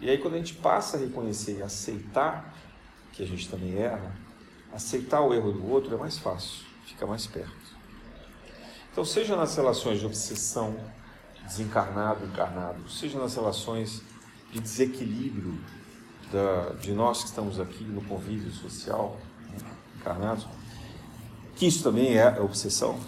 E 0.00 0.10
aí 0.10 0.18
quando 0.18 0.34
a 0.34 0.38
gente 0.38 0.54
passa 0.54 0.96
a 0.96 1.00
reconhecer 1.00 1.58
e 1.58 1.62
aceitar 1.62 2.54
que 3.12 3.22
a 3.22 3.26
gente 3.26 3.48
também 3.48 3.76
erra, 3.76 4.16
aceitar 4.72 5.20
o 5.20 5.34
erro 5.34 5.52
do 5.52 5.70
outro 5.70 5.94
é 5.94 5.98
mais 5.98 6.18
fácil, 6.18 6.64
fica 6.86 7.06
mais 7.06 7.26
perto. 7.26 7.62
Então, 8.92 9.06
seja 9.06 9.34
nas 9.34 9.56
relações 9.56 10.00
de 10.00 10.06
obsessão, 10.06 10.76
desencarnado, 11.46 12.24
encarnado, 12.24 12.88
seja 12.88 13.18
nas 13.18 13.34
relações 13.34 14.02
de 14.50 14.60
desequilíbrio 14.60 15.58
da, 16.30 16.74
de 16.80 16.92
nós 16.92 17.22
que 17.22 17.28
estamos 17.28 17.60
aqui 17.60 17.84
no 17.84 18.02
convívio 18.02 18.50
social, 18.52 19.18
né, 20.04 20.38
que 21.56 21.66
isso 21.66 21.82
também 21.82 22.16
é 22.16 22.40
obsessão, 22.40 22.98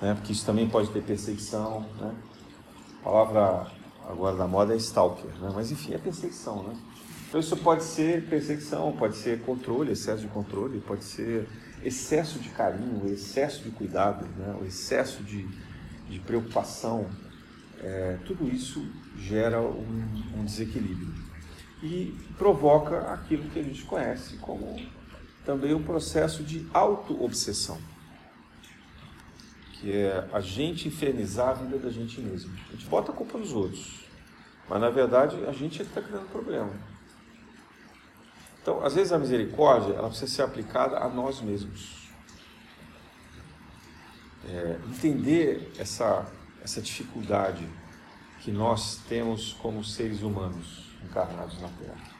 né, 0.00 0.14
porque 0.14 0.32
isso 0.32 0.44
também 0.44 0.68
pode 0.68 0.90
ter 0.90 1.02
perseguição. 1.02 1.86
Né? 2.00 2.14
A 3.00 3.04
palavra 3.04 3.72
agora 4.08 4.36
da 4.36 4.46
moda 4.46 4.74
é 4.74 4.76
stalker, 4.76 5.30
né? 5.40 5.50
mas 5.54 5.70
enfim, 5.70 5.94
é 5.94 5.98
perseguição. 5.98 6.62
Né? 6.64 6.76
Então 7.28 7.40
isso 7.40 7.56
pode 7.56 7.84
ser 7.84 8.28
perseguição, 8.28 8.92
pode 8.92 9.16
ser 9.16 9.40
controle, 9.42 9.92
excesso 9.92 10.22
de 10.22 10.28
controle, 10.28 10.80
pode 10.80 11.04
ser 11.04 11.48
excesso 11.82 12.38
de 12.38 12.48
carinho, 12.50 13.10
excesso 13.12 13.62
de 13.62 13.70
cuidado, 13.70 14.26
né? 14.36 14.56
o 14.60 14.64
excesso 14.64 15.22
de, 15.22 15.48
de 16.08 16.18
preocupação. 16.20 17.06
É, 17.82 18.18
tudo 18.24 18.48
isso 18.48 18.86
gera 19.18 19.60
um, 19.60 20.22
um 20.36 20.44
desequilíbrio 20.44 21.12
e 21.82 22.16
provoca 22.38 23.12
aquilo 23.12 23.50
que 23.50 23.58
a 23.58 23.62
gente 23.62 23.82
conhece 23.84 24.36
como 24.36 24.80
também 25.44 25.74
um 25.74 25.82
processo 25.82 26.44
de 26.44 26.64
auto-obsessão, 26.72 27.78
que 29.72 29.90
é 29.92 30.28
a 30.32 30.40
gente 30.40 30.86
infernizar 30.86 31.48
a 31.48 31.54
vida 31.54 31.78
da 31.78 31.90
gente 31.90 32.20
mesmo. 32.20 32.54
A 32.68 32.72
gente 32.72 32.86
bota 32.86 33.10
a 33.10 33.14
culpa 33.14 33.36
nos 33.36 33.52
outros, 33.52 34.04
mas 34.68 34.80
na 34.80 34.90
verdade 34.90 35.44
a 35.44 35.52
gente 35.52 35.82
é 35.82 35.84
que 35.84 35.90
está 35.90 36.00
criando 36.00 36.30
problema. 36.30 36.70
Então, 38.62 38.84
às 38.84 38.94
vezes 38.94 39.12
a 39.12 39.18
misericórdia 39.18 39.94
ela 39.94 40.08
precisa 40.08 40.30
ser 40.30 40.42
aplicada 40.42 40.98
a 40.98 41.08
nós 41.08 41.40
mesmos. 41.40 42.00
É, 44.48 44.78
entender 44.88 45.72
essa, 45.78 46.30
essa 46.62 46.80
dificuldade 46.80 47.68
que 48.40 48.50
nós 48.50 49.00
temos 49.08 49.52
como 49.54 49.84
seres 49.84 50.22
humanos 50.22 50.90
encarnados 51.04 51.60
na 51.60 51.68
Terra. 51.68 52.12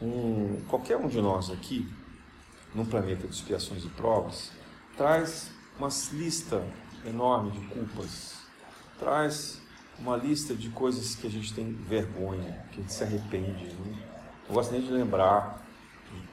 Um, 0.00 0.60
qualquer 0.68 0.96
um 0.96 1.08
de 1.08 1.20
nós 1.20 1.50
aqui, 1.50 1.88
num 2.74 2.84
planeta 2.84 3.26
de 3.26 3.34
expiações 3.34 3.84
e 3.84 3.88
provas, 3.88 4.52
traz 4.96 5.50
uma 5.78 5.88
lista 6.12 6.62
enorme 7.06 7.52
de 7.52 7.60
culpas, 7.68 8.36
traz 8.98 9.60
uma 9.98 10.16
lista 10.16 10.54
de 10.54 10.68
coisas 10.70 11.14
que 11.14 11.26
a 11.26 11.30
gente 11.30 11.54
tem 11.54 11.72
vergonha, 11.72 12.64
que 12.70 12.80
a 12.80 12.82
gente 12.82 12.92
se 12.92 13.02
arrepende. 13.02 13.64
Né? 13.64 14.06
Não 14.46 14.54
gosto 14.54 14.72
nem 14.72 14.82
de 14.82 14.90
lembrar, 14.90 15.66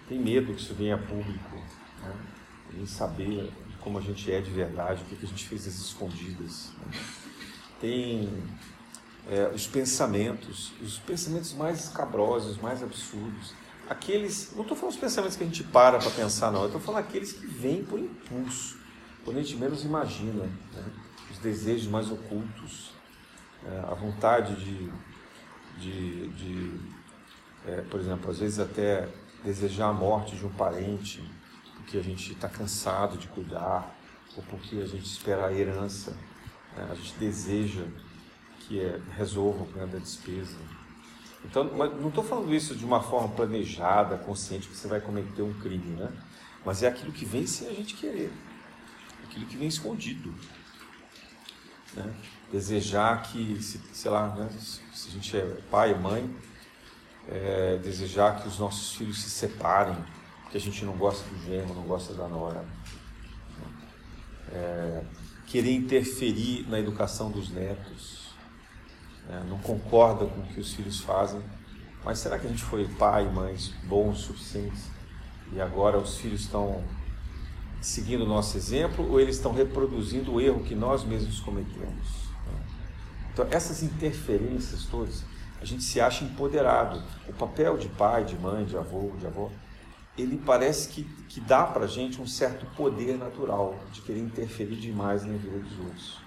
tem 0.08 0.20
medo 0.20 0.54
que 0.54 0.62
isso 0.62 0.74
venha 0.74 0.96
a 0.96 0.98
público, 0.98 1.56
né? 2.02 2.86
saber 2.86 3.52
como 3.84 3.98
a 3.98 4.02
gente 4.02 4.32
é 4.32 4.40
de 4.40 4.50
verdade, 4.50 5.04
o 5.04 5.06
que, 5.06 5.26
a 5.26 5.28
gente 5.28 5.46
fez 5.46 5.68
às 5.68 5.76
escondidas. 5.76 6.72
Né? 6.80 7.00
Tem 7.82 8.30
é, 9.30 9.52
os 9.54 9.68
pensamentos, 9.68 10.72
os 10.82 10.98
pensamentos 11.00 11.54
mais 11.54 11.86
escabrosos, 11.86 12.58
mais 12.58 12.82
absurdos. 12.82 13.54
Aqueles, 13.90 14.54
não 14.56 14.62
estou 14.62 14.78
falando 14.78 14.94
os 14.94 15.00
pensamentos 15.00 15.36
que 15.36 15.44
a 15.44 15.46
gente 15.46 15.64
para 15.66 16.00
para 16.00 16.10
pensar, 16.12 16.50
não, 16.52 16.66
estou 16.66 16.80
falando 16.80 17.02
aqueles 17.02 17.34
que 17.34 17.46
vêm 17.46 17.84
por 17.84 18.00
impulso, 18.00 18.78
quando 19.26 19.38
a 19.38 19.42
gente 19.42 19.58
menos 19.58 19.84
imagina, 19.84 20.46
né? 20.46 20.86
os 21.30 21.38
desejos 21.40 21.88
mais 21.88 22.10
ocultos, 22.10 22.92
é, 23.66 23.80
a 23.80 23.94
vontade 23.94 24.56
de, 24.56 24.90
de, 25.78 26.28
de 26.30 26.80
é, 27.68 27.82
por 27.82 28.00
exemplo, 28.00 28.32
às 28.32 28.40
vezes 28.40 28.60
até 28.60 29.10
desejar 29.44 29.90
a 29.90 29.94
morte 29.94 30.38
de 30.38 30.46
um 30.46 30.50
parente, 30.50 31.22
porque 31.84 31.98
a 31.98 32.02
gente 32.02 32.32
está 32.32 32.48
cansado 32.48 33.18
de 33.18 33.28
cuidar, 33.28 33.94
ou 34.36 34.44
porque 34.44 34.78
a 34.78 34.86
gente 34.86 35.06
espera 35.06 35.48
a 35.48 35.54
herança, 35.54 36.12
né? 36.76 36.88
a 36.90 36.96
gente 36.96 37.14
deseja 37.16 37.84
que 38.60 38.80
é, 38.80 39.00
resolva 39.16 39.64
o 39.64 39.66
problema 39.66 39.92
da 39.92 40.00
despesa. 40.00 40.56
Então, 41.44 41.66
não 41.66 42.08
estou 42.08 42.24
falando 42.24 42.54
isso 42.56 42.74
de 42.74 42.86
uma 42.86 43.04
forma 43.04 43.28
planejada, 43.36 44.18
consciente, 44.18 44.70
que 44.70 44.76
você 44.76 44.88
vai 44.88 45.02
cometer 45.02 45.42
um 45.42 45.54
crime, 45.54 45.98
né? 45.98 46.10
Mas 46.66 46.82
é 46.82 46.88
aquilo 46.88 47.12
que 47.12 47.26
vem 47.26 47.46
sem 47.46 47.68
a 47.68 47.74
gente 47.74 47.96
querer, 47.96 48.32
aquilo 49.26 49.46
que 49.46 49.58
vem 49.58 49.68
escondido. 49.68 50.34
Né? 51.94 52.14
Desejar 52.50 53.24
que, 53.24 53.62
sei 53.62 54.10
lá, 54.10 54.34
né? 54.34 54.50
se 54.58 55.10
a 55.10 55.12
gente 55.12 55.36
é 55.36 55.46
pai, 55.70 55.92
e 55.92 55.96
mãe, 55.96 56.34
é, 57.28 57.78
desejar 57.84 58.42
que 58.42 58.48
os 58.48 58.58
nossos 58.58 58.96
filhos 58.96 59.22
se 59.22 59.30
separem, 59.30 59.98
que 60.54 60.58
a 60.58 60.62
gente 60.62 60.86
não 60.86 60.96
gosta 60.96 61.28
do 61.28 61.44
genro, 61.44 61.74
não 61.74 61.82
gosta 61.82 62.14
da 62.14 62.28
nora. 62.28 62.64
É, 64.52 65.02
querer 65.48 65.74
interferir 65.74 66.70
na 66.70 66.80
educação 66.80 67.32
dos 67.32 67.50
netos, 67.50 68.36
é, 69.28 69.44
não 69.50 69.58
concorda 69.58 70.28
com 70.28 70.42
o 70.42 70.44
que 70.44 70.60
os 70.60 70.72
filhos 70.76 71.00
fazem. 71.00 71.42
Mas 72.06 72.20
será 72.20 72.38
que 72.38 72.46
a 72.46 72.50
gente 72.52 72.64
foi 72.64 72.88
pai 72.88 73.26
e 73.26 73.32
mães 73.32 73.74
bons 73.86 74.20
o 74.20 74.34
suficiente 74.34 74.80
e 75.52 75.60
agora 75.60 75.98
os 75.98 76.18
filhos 76.18 76.42
estão 76.42 76.84
seguindo 77.82 78.24
o 78.24 78.28
nosso 78.28 78.56
exemplo 78.56 79.10
ou 79.10 79.20
eles 79.20 79.38
estão 79.38 79.54
reproduzindo 79.54 80.34
o 80.34 80.40
erro 80.40 80.64
que 80.64 80.76
nós 80.76 81.04
mesmos 81.04 81.40
cometemos? 81.40 82.28
Então, 83.34 83.48
essas 83.50 83.82
interferências 83.82 84.86
todas 84.86 85.24
a 85.60 85.66
gente 85.66 85.82
se 85.82 86.00
acha 86.00 86.24
empoderado. 86.24 87.02
O 87.28 87.34
papel 87.34 87.76
de 87.76 87.88
pai, 87.88 88.24
de 88.24 88.38
mãe, 88.38 88.66
de 88.66 88.78
avô, 88.78 89.14
de 89.18 89.26
avó, 89.26 89.50
ele 90.18 90.38
parece 90.38 90.90
que, 90.90 91.04
que 91.28 91.40
dá 91.40 91.66
para 91.66 91.88
gente 91.88 92.22
um 92.22 92.28
certo 92.28 92.66
poder 92.76 93.18
natural 93.18 93.78
de 93.92 94.02
querer 94.02 94.20
interferir 94.20 94.76
demais 94.76 95.24
na 95.24 95.34
vida 95.34 95.58
dos 95.58 95.80
outros. 95.80 96.18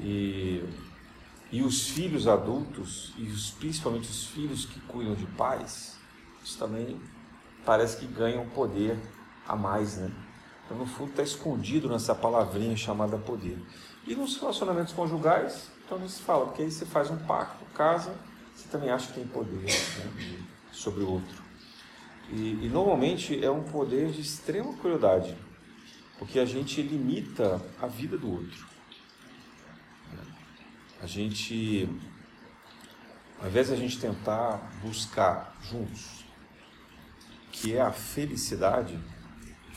E, 0.00 0.64
e 1.50 1.62
os 1.62 1.88
filhos 1.90 2.26
adultos, 2.26 3.12
e 3.18 3.24
os, 3.24 3.50
principalmente 3.50 4.08
os 4.08 4.26
filhos 4.26 4.64
que 4.64 4.80
cuidam 4.80 5.14
de 5.14 5.26
pais, 5.26 5.98
isso 6.42 6.58
também 6.58 6.98
parece 7.64 7.98
que 7.98 8.06
ganham 8.06 8.48
poder 8.48 8.98
a 9.46 9.54
mais, 9.54 9.98
né? 9.98 10.10
Então, 10.64 10.78
no 10.78 10.86
fundo, 10.86 11.10
está 11.10 11.22
escondido 11.22 11.88
nessa 11.88 12.14
palavrinha 12.14 12.76
chamada 12.76 13.18
poder. 13.18 13.58
E 14.06 14.14
nos 14.14 14.38
relacionamentos 14.38 14.94
conjugais, 14.94 15.70
então 15.84 15.98
não 15.98 16.08
se 16.08 16.22
fala, 16.22 16.46
porque 16.46 16.62
aí 16.62 16.70
você 16.70 16.86
faz 16.86 17.10
um 17.10 17.18
pacto, 17.18 17.64
casa, 17.74 18.14
você 18.54 18.68
também 18.68 18.90
acha 18.90 19.08
que 19.08 19.14
tem 19.14 19.26
poder 19.26 19.60
né, 19.60 20.46
sobre 20.72 21.04
o 21.04 21.10
outro. 21.10 21.51
E, 22.32 22.64
e, 22.64 22.68
normalmente 22.72 23.44
é 23.44 23.50
um 23.50 23.62
poder 23.62 24.10
de 24.10 24.22
extrema 24.22 24.72
crueldade, 24.78 25.36
porque 26.18 26.38
a 26.38 26.46
gente 26.46 26.80
limita 26.80 27.60
a 27.80 27.86
vida 27.86 28.16
do 28.16 28.30
outro. 28.30 28.72
a 31.02 31.06
gente, 31.06 31.86
ao 33.38 33.48
invés 33.48 33.66
de 33.66 33.74
a 33.74 33.76
gente 33.76 34.00
tentar 34.00 34.72
buscar 34.80 35.54
juntos, 35.62 36.24
que 37.50 37.76
é 37.76 37.82
a 37.82 37.92
felicidade, 37.92 38.98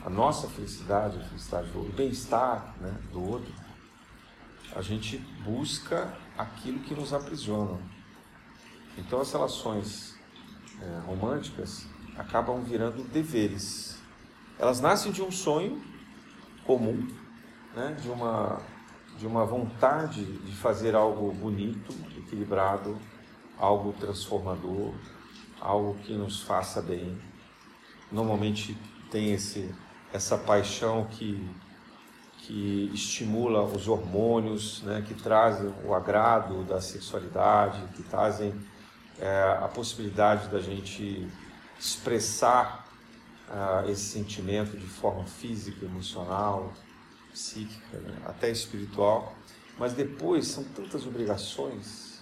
a 0.06 0.10
nossa 0.10 0.48
felicidade, 0.48 1.20
a 1.20 1.24
felicidade 1.26 1.70
do 1.72 1.80
outro, 1.80 1.94
o 1.94 1.96
bem-estar 1.96 2.74
né, 2.80 2.98
do 3.12 3.22
outro, 3.22 3.54
a 4.74 4.82
gente 4.82 5.18
busca 5.44 6.18
aquilo 6.38 6.80
que 6.80 6.94
nos 6.94 7.12
aprisiona. 7.12 7.80
Então 8.98 9.20
as 9.20 9.32
relações 9.34 10.16
é, 10.82 11.00
românticas 11.06 11.88
acabam 12.18 12.62
virando 12.64 13.04
deveres. 13.04 14.00
Elas 14.58 14.80
nascem 14.80 15.12
de 15.12 15.22
um 15.22 15.32
sonho 15.32 15.82
comum, 16.66 17.08
né, 17.76 17.96
de, 18.02 18.10
uma, 18.10 18.62
de 19.18 19.28
uma 19.28 19.46
vontade 19.46 20.24
de 20.24 20.56
fazer 20.56 20.96
algo 20.96 21.32
bonito, 21.32 21.94
equilibrado, 22.18 22.98
algo 23.58 23.94
transformador, 23.94 24.94
algo 25.60 25.96
que 25.96 26.14
nos 26.14 26.42
faça 26.42 26.82
bem. 26.82 27.18
Normalmente 28.12 28.78
tem 29.12 29.34
esse, 29.34 29.74
essa 30.14 30.38
paixão 30.38 31.06
que, 31.06 31.48
que 32.40 32.90
estimula 32.94 33.64
os 33.64 33.88
hormônios, 33.88 34.82
né, 34.84 35.04
que 35.06 35.14
trazem 35.14 35.74
o 35.84 35.94
agrado 35.94 36.64
da 36.64 36.80
sexualidade, 36.80 37.82
que 37.94 38.04
trazem 38.04 38.54
é, 39.20 39.60
a 39.62 39.68
possibilidade 39.68 40.48
da 40.50 40.60
gente 40.60 41.28
expressar 41.80 42.88
uh, 43.50 43.90
esse 43.90 44.04
sentimento 44.04 44.78
de 44.78 44.88
forma 44.88 45.26
física, 45.26 45.86
emocional, 45.86 46.74
psíquica, 47.32 47.98
né? 48.00 48.22
até 48.26 48.50
espiritual. 48.50 49.36
Mas 49.78 49.94
depois 49.94 50.48
são 50.48 50.64
tantas 50.64 51.06
obrigações, 51.06 52.22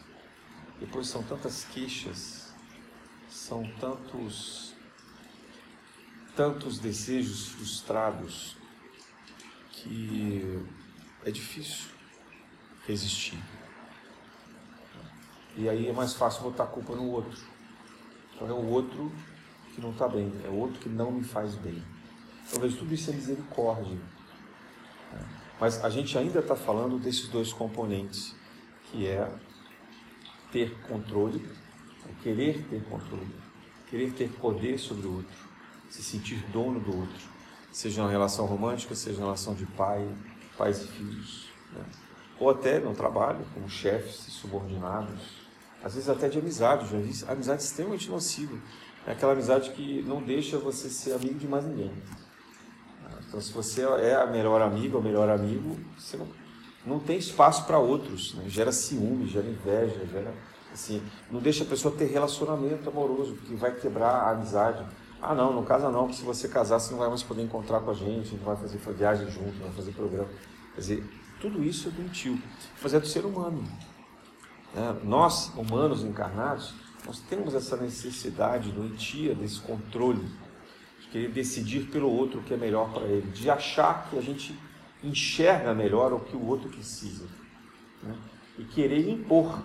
depois 0.79 1.07
são 1.07 1.21
tantas 1.23 1.63
queixas, 1.65 2.51
são 3.29 3.63
tantos 3.79 4.73
tantos 6.35 6.79
desejos 6.79 7.49
frustrados 7.49 8.57
que 9.69 10.65
é 11.23 11.29
difícil 11.29 11.89
resistir. 12.87 13.37
E 15.55 15.69
aí 15.69 15.87
é 15.87 15.93
mais 15.93 16.13
fácil 16.13 16.41
botar 16.41 16.63
a 16.63 16.67
culpa 16.67 16.95
no 16.95 17.07
outro. 17.11 17.39
Então 18.33 18.47
é 18.47 18.53
o 18.53 18.65
outro 18.65 19.11
que 19.73 19.81
não 19.81 19.91
está 19.91 20.07
bem, 20.07 20.31
é 20.45 20.49
outro 20.49 20.79
que 20.79 20.89
não 20.89 21.11
me 21.11 21.23
faz 21.23 21.55
bem. 21.55 21.81
Talvez 22.51 22.75
tudo 22.75 22.93
isso 22.93 23.09
é 23.09 23.13
misericórdia. 23.13 23.97
Mas 25.59 25.83
a 25.83 25.89
gente 25.89 26.17
ainda 26.17 26.39
está 26.39 26.55
falando 26.55 26.99
desses 26.99 27.27
dois 27.27 27.53
componentes, 27.53 28.35
que 28.85 29.07
é 29.07 29.29
ter 30.51 30.77
controle, 30.81 31.49
é 32.07 32.21
querer 32.21 32.63
ter 32.69 32.83
controle, 32.83 33.33
querer 33.89 34.11
ter 34.11 34.29
poder 34.29 34.77
sobre 34.77 35.07
o 35.07 35.15
outro, 35.17 35.37
se 35.89 36.03
sentir 36.03 36.43
dono 36.51 36.79
do 36.79 36.95
outro, 36.95 37.29
seja 37.71 38.01
uma 38.01 38.11
relação 38.11 38.45
romântica, 38.45 38.93
seja 38.93 39.17
uma 39.17 39.25
relação 39.25 39.55
de 39.55 39.65
pai, 39.65 40.07
pais 40.57 40.83
e 40.83 40.87
filhos, 40.87 41.49
né? 41.71 41.83
ou 42.39 42.49
até 42.49 42.79
no 42.79 42.93
trabalho, 42.93 43.45
como 43.53 43.69
chefes 43.69 44.15
subordinados, 44.33 45.43
às 45.83 45.95
vezes 45.95 46.09
até 46.09 46.29
de 46.29 46.39
amizade, 46.39 46.89
já 46.89 46.97
vi 46.97 47.31
amizade 47.31 47.63
extremamente 47.63 48.09
nociva. 48.09 48.57
É 49.05 49.11
aquela 49.11 49.33
amizade 49.33 49.71
que 49.71 50.01
não 50.03 50.21
deixa 50.21 50.57
você 50.57 50.89
ser 50.89 51.13
amigo 51.13 51.35
de 51.35 51.47
mais 51.47 51.65
ninguém. 51.65 51.91
Então, 53.27 53.41
se 53.41 53.51
você 53.51 53.81
é 53.81 54.15
a 54.15 54.27
melhor 54.27 54.61
amiga 54.61 54.95
ou 54.95 55.03
melhor 55.03 55.27
amigo, 55.29 55.75
você 55.97 56.15
não, 56.15 56.27
não 56.85 56.99
tem 56.99 57.17
espaço 57.17 57.65
para 57.65 57.79
outros. 57.79 58.35
Né? 58.35 58.45
Gera 58.47 58.71
ciúme, 58.71 59.27
gera 59.27 59.47
inveja, 59.47 60.05
gera 60.05 60.33
assim, 60.71 61.01
não 61.31 61.39
deixa 61.39 61.63
a 61.63 61.67
pessoa 61.67 61.95
ter 61.95 62.05
relacionamento 62.05 62.87
amoroso, 62.89 63.35
porque 63.35 63.55
vai 63.55 63.71
quebrar 63.73 64.09
a 64.09 64.31
amizade. 64.31 64.85
Ah, 65.21 65.33
não, 65.33 65.53
não 65.53 65.63
casa 65.63 65.89
não, 65.89 66.01
porque 66.03 66.17
se 66.17 66.23
você 66.23 66.47
casar, 66.47 66.79
você 66.79 66.91
não 66.91 66.99
vai 66.99 67.09
mais 67.09 67.23
poder 67.23 67.41
encontrar 67.41 67.79
com 67.79 67.91
a 67.91 67.93
gente, 67.93 68.35
não 68.35 68.43
vai 68.43 68.55
fazer 68.55 68.77
viagem 68.77 69.29
junto, 69.29 69.53
não 69.53 69.67
vai 69.67 69.75
fazer 69.77 69.91
programa. 69.93 70.29
Quer 70.75 70.81
dizer, 70.81 71.03
tudo 71.39 71.63
isso 71.63 71.87
é 71.87 71.91
doentio, 71.91 72.39
mas 72.81 72.93
é 72.93 72.99
do 72.99 73.07
ser 73.07 73.25
humano. 73.25 73.63
Né? 74.73 74.95
Nós, 75.03 75.51
humanos 75.55 76.03
encarnados, 76.03 76.73
nós 77.05 77.19
temos 77.19 77.53
essa 77.53 77.75
necessidade 77.77 78.71
doentia 78.71 79.35
desse 79.35 79.59
controle, 79.59 80.25
de 81.01 81.07
querer 81.07 81.31
decidir 81.31 81.87
pelo 81.87 82.09
outro 82.09 82.39
o 82.39 82.43
que 82.43 82.53
é 82.53 82.57
melhor 82.57 82.91
para 82.93 83.03
ele, 83.03 83.29
de 83.31 83.49
achar 83.49 84.09
que 84.09 84.17
a 84.17 84.21
gente 84.21 84.57
enxerga 85.03 85.73
melhor 85.73 86.13
o 86.13 86.19
que 86.19 86.35
o 86.35 86.45
outro 86.45 86.69
precisa. 86.69 87.25
Né? 88.01 88.15
E 88.57 88.63
querer 88.63 89.09
impor 89.09 89.61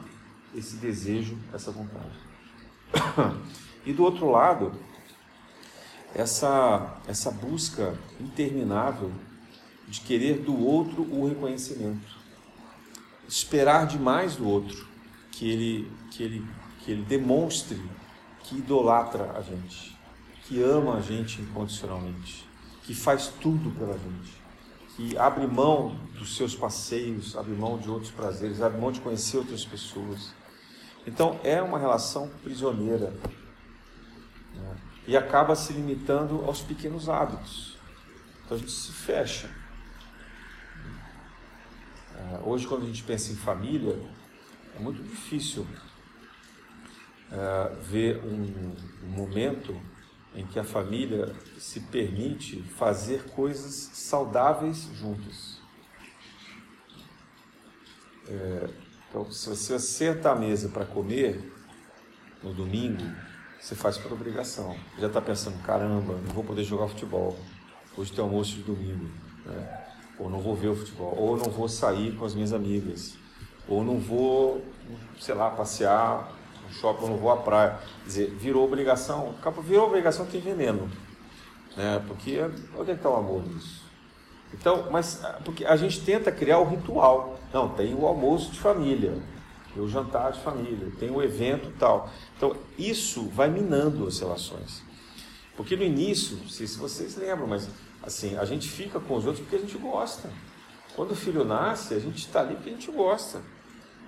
esse 0.55 0.77
desejo, 0.77 1.38
essa 1.53 1.70
vontade. 1.70 2.18
E 3.87 3.92
do 3.92 4.03
outro 4.03 4.31
lado, 4.31 4.72
essa, 6.14 7.01
essa 7.07 7.31
busca 7.31 7.96
interminável 8.20 9.11
de 9.87 10.01
querer 10.01 10.40
do 10.40 10.59
outro 10.59 11.03
o 11.03 11.27
reconhecimento, 11.27 12.18
esperar 13.27 13.87
demais 13.87 14.37
do 14.37 14.46
outro, 14.46 14.87
que 15.31 15.48
ele, 15.51 15.92
que 16.11 16.22
ele, 16.22 16.46
que 16.88 16.92
ele 16.92 17.03
demonstre 17.03 17.79
que 18.44 18.57
idolatra 18.57 19.33
a 19.37 19.42
gente, 19.42 19.94
que 20.44 20.62
ama 20.62 20.96
a 20.96 21.01
gente 21.03 21.38
incondicionalmente, 21.42 22.48
que 22.83 22.94
faz 22.94 23.27
tudo 23.42 23.70
pela 23.79 23.92
gente, 23.92 24.33
que 24.96 25.18
abre 25.18 25.46
mão 25.46 26.01
dos 26.14 26.35
seus 26.35 26.55
passeios, 26.55 27.37
abre 27.37 27.53
mão 27.53 27.77
de 27.77 27.90
outros 27.90 28.11
prazeres, 28.11 28.62
abre 28.62 28.81
mão 28.81 28.90
de 28.90 29.03
conhecer 29.03 29.37
outras 29.37 29.66
pessoas. 29.66 30.33
Então 31.07 31.38
é 31.44 31.61
uma 31.61 31.79
relação 31.79 32.27
prisioneira 32.42 33.12
né? 34.55 34.77
e 35.07 35.14
acaba 35.14 35.55
se 35.55 35.74
limitando 35.74 36.42
aos 36.46 36.62
pequenos 36.62 37.07
hábitos. 37.11 37.77
Então 38.46 38.57
a 38.57 38.61
gente 38.61 38.72
se 38.72 38.92
fecha. 38.92 39.51
É, 42.16 42.40
hoje, 42.44 42.66
quando 42.66 42.85
a 42.85 42.87
gente 42.87 43.03
pensa 43.03 43.31
em 43.31 43.37
família, 43.37 43.94
é 44.74 44.81
muito 44.81 45.03
difícil 45.03 45.66
uh, 47.33 47.75
ver 47.83 48.23
um, 48.25 48.75
um 49.05 49.09
momento 49.09 49.75
em 50.35 50.47
que 50.47 50.59
a 50.59 50.64
família 50.64 51.35
se 51.59 51.81
permite 51.81 52.62
fazer 52.62 53.25
coisas 53.31 53.91
saudáveis 53.93 54.88
juntas. 54.95 55.59
É, 58.29 58.69
então, 59.09 59.31
se 59.31 59.49
você 59.49 59.79
senta 59.79 60.31
à 60.31 60.35
mesa 60.35 60.69
para 60.69 60.85
comer 60.85 61.53
no 62.43 62.53
domingo, 62.53 63.03
você 63.59 63.75
faz 63.75 63.97
por 63.97 64.12
obrigação. 64.12 64.77
Já 64.99 65.07
está 65.07 65.21
pensando, 65.21 65.61
caramba, 65.62 66.14
não 66.14 66.35
vou 66.35 66.45
poder 66.45 66.62
jogar 66.62 66.88
futebol. 66.88 67.38
Hoje 67.97 68.12
tem 68.12 68.23
almoço 68.23 68.53
de 68.53 68.62
domingo. 68.62 69.11
Né? 69.47 69.87
Ou 70.19 70.29
não 70.29 70.41
vou 70.41 70.55
ver 70.55 70.69
o 70.69 70.77
futebol. 70.77 71.17
Ou 71.17 71.37
não 71.37 71.51
vou 71.51 71.69
sair 71.69 72.14
com 72.17 72.25
as 72.25 72.35
minhas 72.35 72.53
amigas 72.53 73.17
ou 73.69 73.85
não 73.85 73.99
vou, 73.99 74.64
sei 75.21 75.35
lá, 75.35 75.51
passear 75.51 76.33
shopping, 76.72 77.04
ou 77.04 77.11
não 77.11 77.16
vou 77.16 77.31
à 77.31 77.37
praia. 77.37 77.78
Quer 78.02 78.07
dizer, 78.07 78.31
virou 78.31 78.64
obrigação, 78.64 79.35
virou 79.62 79.87
obrigação 79.87 80.26
tem 80.26 80.40
veneno, 80.40 80.90
né? 81.76 82.02
Porque 82.07 82.40
onde 82.76 82.90
é 82.90 82.94
que 82.94 83.00
está 83.00 83.11
o 83.11 83.16
amor 83.16 83.46
nisso? 83.46 83.88
Então, 84.52 84.88
mas 84.90 85.22
porque 85.44 85.64
a 85.64 85.76
gente 85.76 86.00
tenta 86.00 86.33
criar 86.33 86.59
o 86.59 86.64
ritual. 86.64 87.38
Não, 87.52 87.68
tem 87.68 87.94
o 87.94 88.07
almoço 88.07 88.50
de 88.50 88.59
família, 88.59 89.16
tem 89.74 89.83
o 89.83 89.88
jantar 89.88 90.33
de 90.33 90.40
família, 90.40 90.90
tem 90.98 91.11
o 91.11 91.22
evento 91.22 91.72
tal. 91.78 92.11
Então, 92.37 92.57
isso 92.78 93.28
vai 93.28 93.50
minando 93.50 94.07
as 94.07 94.18
relações. 94.18 94.83
Porque 95.57 95.76
no 95.76 95.83
início, 95.83 96.37
não 96.37 96.48
sei 96.48 96.66
se 96.66 96.78
vocês 96.78 97.16
lembram, 97.16 97.46
mas 97.46 97.68
assim, 98.02 98.37
a 98.37 98.44
gente 98.44 98.68
fica 98.68 99.00
com 99.00 99.16
os 99.16 99.26
outros 99.26 99.42
porque 99.44 99.57
a 99.57 99.61
gente 99.61 99.76
gosta. 99.76 100.31
Quando 100.94 101.12
o 101.12 101.16
filho 101.16 101.44
nasce, 101.44 101.94
a 101.94 101.98
gente 101.98 102.18
está 102.18 102.40
ali 102.40 102.54
porque 102.54 102.70
a 102.70 102.72
gente 102.72 102.90
gosta. 102.90 103.42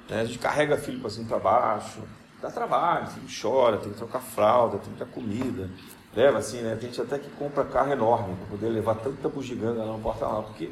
Né? 0.09 0.20
A 0.20 0.25
gente 0.25 0.38
carrega 0.38 0.77
filho 0.77 1.01
para 1.01 1.11
cima 1.11 1.25
e 1.25 1.29
para 1.29 1.38
baixo, 1.38 2.03
dá 2.40 2.50
trabalho, 2.50 3.07
o 3.07 3.11
filho 3.11 3.29
chora, 3.42 3.76
tem 3.79 3.92
que 3.92 3.98
trocar 3.98 4.20
fralda, 4.20 4.79
tem 4.79 4.92
que 4.92 4.98
dar 4.98 5.07
comida. 5.07 5.68
Leva 6.14 6.38
assim, 6.38 6.61
né? 6.62 6.76
Tem 6.76 6.88
gente 6.88 7.00
até 7.00 7.18
que 7.18 7.31
compra 7.31 7.64
carro 7.64 7.92
enorme 7.92 8.35
para 8.37 8.46
poder 8.46 8.68
levar 8.68 8.96
tanta 8.96 9.29
bugiganga 9.29 9.85
lá 9.85 9.92
no 9.92 10.00
porta-malas, 10.00 10.46
porque 10.46 10.70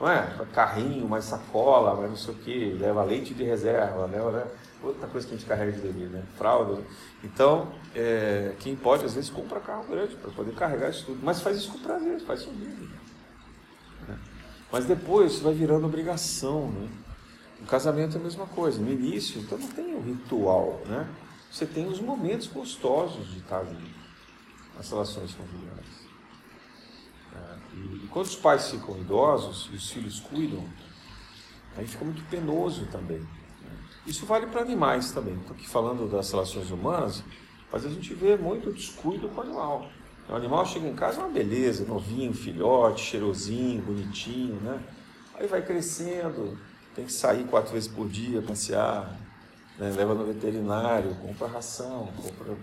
não 0.00 0.08
é? 0.08 0.32
Carrinho, 0.52 1.08
mais 1.08 1.24
sacola, 1.24 1.94
mais 1.94 2.10
não 2.10 2.16
sei 2.16 2.34
o 2.34 2.36
que, 2.36 2.72
leva 2.78 3.02
leite 3.02 3.34
de 3.34 3.42
reserva, 3.42 4.06
leva 4.06 4.30
né? 4.30 4.46
outra 4.82 5.08
coisa 5.08 5.26
que 5.26 5.34
a 5.34 5.36
gente 5.36 5.48
carrega 5.48 5.72
de 5.72 5.80
bebê, 5.80 6.06
né? 6.06 6.22
Fralda. 6.36 6.80
Então, 7.24 7.72
é, 7.94 8.54
quem 8.60 8.76
pode, 8.76 9.04
às 9.04 9.14
vezes, 9.14 9.28
compra 9.28 9.58
carro 9.58 9.84
grande 9.88 10.14
para 10.14 10.30
poder 10.30 10.54
carregar 10.54 10.90
isso 10.90 11.06
tudo, 11.06 11.18
mas 11.22 11.40
faz 11.40 11.56
isso 11.56 11.72
com 11.72 11.78
prazer, 11.80 12.20
faz 12.20 12.40
sorriso. 12.40 12.88
Né? 14.06 14.16
Mas 14.70 14.84
depois 14.84 15.32
isso 15.32 15.42
vai 15.42 15.54
virando 15.54 15.86
obrigação, 15.86 16.68
né? 16.68 16.88
O 17.60 17.66
casamento 17.66 18.16
é 18.16 18.20
a 18.20 18.22
mesma 18.22 18.46
coisa. 18.46 18.80
No 18.80 18.90
início, 18.90 19.40
então 19.40 19.58
não 19.58 19.68
tem 19.68 19.94
o 19.94 20.00
ritual, 20.00 20.80
né? 20.86 21.08
Você 21.50 21.66
tem 21.66 21.86
os 21.86 22.00
momentos 22.00 22.46
gostosos 22.46 23.30
de 23.32 23.38
estar 23.38 23.64
junto, 23.64 23.98
as 24.78 24.90
relações 24.90 25.32
familiares. 25.32 26.08
É, 27.34 27.56
e, 27.74 28.04
e, 28.04 28.08
quando 28.08 28.26
os 28.26 28.36
pais 28.36 28.70
ficam 28.70 28.98
idosos 28.98 29.68
e 29.72 29.76
os 29.76 29.90
filhos 29.90 30.20
cuidam, 30.20 30.64
aí 31.76 31.86
fica 31.86 32.04
muito 32.04 32.22
penoso 32.30 32.86
também. 32.86 33.20
Né? 33.20 33.70
Isso 34.06 34.26
vale 34.26 34.46
para 34.46 34.60
animais 34.60 35.10
também. 35.10 35.34
Estou 35.34 35.56
aqui 35.56 35.68
falando 35.68 36.08
das 36.08 36.30
relações 36.30 36.70
humanas, 36.70 37.24
mas 37.72 37.86
a 37.86 37.88
gente 37.88 38.12
vê 38.14 38.36
muito 38.36 38.70
descuido 38.70 39.28
com 39.30 39.40
o 39.40 39.44
animal. 39.44 39.90
O 40.28 40.34
animal 40.34 40.66
chega 40.66 40.86
em 40.86 40.94
casa, 40.94 41.20
é 41.20 41.24
uma 41.24 41.30
beleza, 41.30 41.86
novinho, 41.86 42.34
filhote, 42.34 43.02
cheirosinho, 43.02 43.80
bonitinho, 43.80 44.56
né? 44.60 44.82
Aí 45.34 45.46
vai 45.46 45.64
crescendo, 45.64 46.58
tem 46.98 47.06
que 47.06 47.12
sair 47.12 47.44
quatro 47.44 47.72
vezes 47.72 47.88
por 47.88 48.08
dia, 48.08 48.42
passear, 48.42 49.16
né? 49.78 49.88
leva 49.96 50.14
no 50.14 50.26
veterinário, 50.26 51.14
compra 51.14 51.46
ração, 51.46 52.08
compra 52.16 52.56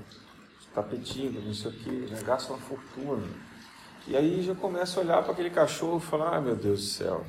tapetinho, 0.74 1.42
não 1.42 1.54
sei 1.54 1.72
o 1.72 1.74
quê, 1.74 1.90
né? 2.12 2.22
gasta 2.22 2.52
uma 2.52 2.60
fortuna. 2.60 3.26
E 4.06 4.18
aí 4.18 4.44
já 4.44 4.54
começa 4.54 5.00
a 5.00 5.04
olhar 5.04 5.24
para 5.24 5.32
aquele 5.32 5.50
cachorro 5.50 6.00
e 6.00 6.02
falar, 6.02 6.36
ah, 6.36 6.42
meu 6.42 6.54
Deus 6.54 6.82
do 6.82 6.86
céu, 6.86 7.26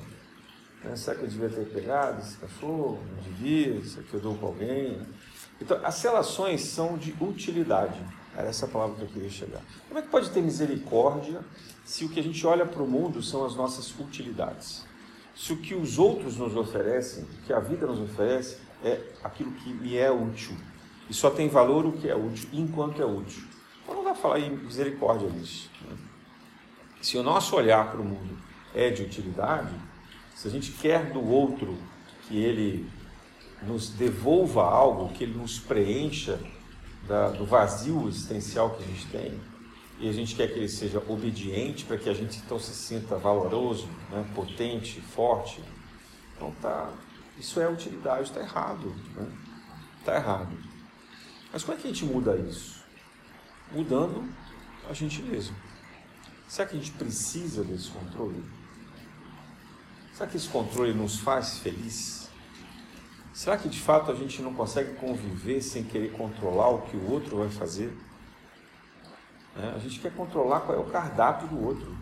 né? 0.83 0.97
será 0.97 1.17
que 1.17 1.23
eu 1.23 1.29
devia 1.29 1.49
ter 1.49 1.67
pegado 1.67 2.21
esse 2.21 2.39
cachorro? 2.39 3.01
Não 3.15 3.23
devia, 3.23 3.77
isso 3.77 4.01
aqui 4.01 4.13
eu 4.15 4.21
dou 4.21 4.35
para 4.35 4.49
alguém. 4.49 5.01
Então, 5.61 5.79
as 5.85 6.03
relações 6.03 6.63
são 6.63 6.99
de 6.99 7.15
utilidade. 7.21 8.05
Era 8.37 8.49
essa 8.49 8.67
palavra 8.67 8.97
que 8.97 9.03
eu 9.03 9.09
queria 9.09 9.31
chegar. 9.31 9.63
Como 9.87 10.01
é 10.01 10.03
que 10.03 10.09
pode 10.09 10.29
ter 10.31 10.43
misericórdia 10.43 11.41
se 11.85 12.05
o 12.05 12.09
que 12.09 12.19
a 12.19 12.23
gente 12.23 12.45
olha 12.45 12.67
para 12.67 12.83
o 12.83 12.87
mundo 12.87 13.23
são 13.23 13.47
as 13.47 13.55
nossas 13.55 13.97
utilidades? 13.97 14.86
Se 15.37 15.53
o 15.53 15.57
que 15.59 15.75
os 15.75 15.99
outros 15.99 16.39
nos 16.39 16.57
oferecem, 16.57 17.25
o 17.25 17.47
que 17.47 17.53
a 17.53 17.61
vida 17.61 17.87
nos 17.87 18.01
oferece, 18.01 18.57
é 18.83 19.01
aquilo 19.23 19.53
que 19.53 19.73
me 19.73 19.97
é 19.97 20.11
útil. 20.11 20.57
E 21.09 21.15
só 21.15 21.31
tem 21.31 21.49
valor 21.49 21.85
o 21.85 21.93
que 21.93 22.09
é 22.09 22.17
útil, 22.17 22.49
enquanto 22.53 23.03
é 23.03 23.05
útil. 23.05 23.45
Então 23.83 23.95
não 23.95 24.05
dá 24.05 24.11
para 24.13 24.23
falar 24.23 24.41
em 24.41 24.51
misericórdia 24.57 25.29
nisso. 25.29 25.71
Né? 25.87 25.97
Se 27.03 27.19
o 27.19 27.23
nosso 27.23 27.55
olhar 27.55 27.91
para 27.91 28.01
o 28.01 28.05
mundo 28.05 28.37
é 28.75 28.91
de 28.91 29.03
utilidade, 29.03 29.75
se 30.35 30.49
a 30.49 30.51
gente 30.51 30.73
quer 30.73 31.13
do 31.13 31.25
outro 31.25 31.77
que 32.23 32.43
ele 32.43 32.91
nos 33.63 33.91
devolva 33.91 34.63
algo, 34.63 35.13
que 35.13 35.25
ele 35.25 35.39
nos 35.39 35.59
preencha 35.59 36.41
da, 37.07 37.31
do 37.31 37.45
vazio 37.45 38.09
existencial 38.09 38.71
que 38.71 38.83
a 38.83 38.87
gente 38.87 39.07
tem, 39.09 39.41
e 39.99 40.09
a 40.09 40.13
gente 40.13 40.35
quer 40.35 40.49
que 40.49 40.59
ele 40.59 40.69
seja 40.69 41.03
obediente 41.09 41.85
para 41.85 41.97
que 41.97 42.09
a 42.09 42.15
gente 42.15 42.39
então 42.39 42.59
se 42.59 42.75
sinta 42.75 43.17
valoroso, 43.17 43.89
né, 44.11 44.31
potente, 44.35 45.01
forte. 45.01 45.63
Então 46.37 46.53
tá, 46.61 46.93
isso 47.39 47.61
é 47.61 47.69
utilidade, 47.69 48.25
está 48.25 48.41
errado. 48.41 48.95
Está 50.01 50.13
né? 50.13 50.19
Errado. 50.19 50.57
Mas 51.53 51.65
como 51.65 51.79
é 51.79 51.81
que 51.81 51.89
a 51.89 51.91
gente 51.91 52.05
muda 52.05 52.37
isso? 52.37 52.85
Mudando 53.73 54.29
a 54.89 54.93
gente 54.93 55.23
mesmo. 55.23 55.57
Será 56.47 56.69
que 56.69 56.77
a 56.77 56.79
gente 56.79 56.93
precisa 56.93 57.65
desse 57.65 57.89
controle? 57.91 58.45
Será 60.13 60.29
que 60.29 60.37
esse 60.37 60.49
controle 60.49 60.95
nos 60.95 61.19
faz 61.19 61.59
feliz? 61.59 62.29
Será 63.33 63.57
que 63.57 63.69
de 63.69 63.81
fato 63.81 64.11
a 64.11 64.15
gente 64.15 64.41
não 64.41 64.55
consegue 64.55 64.95
conviver 64.95 65.61
sem 65.61 65.85
querer 65.85 66.13
controlar 66.13 66.71
o 66.71 66.83
que 66.83 66.97
o 66.97 67.11
outro 67.11 67.39
vai 67.39 67.49
fazer? 67.49 67.95
É, 69.59 69.75
a 69.75 69.79
gente 69.79 70.01
quer 70.01 70.13
controlar 70.15 70.61
qual 70.61 70.77
é 70.77 70.81
o 70.81 70.85
cardápio 70.85 71.49
do 71.49 71.65
outro, 71.65 71.97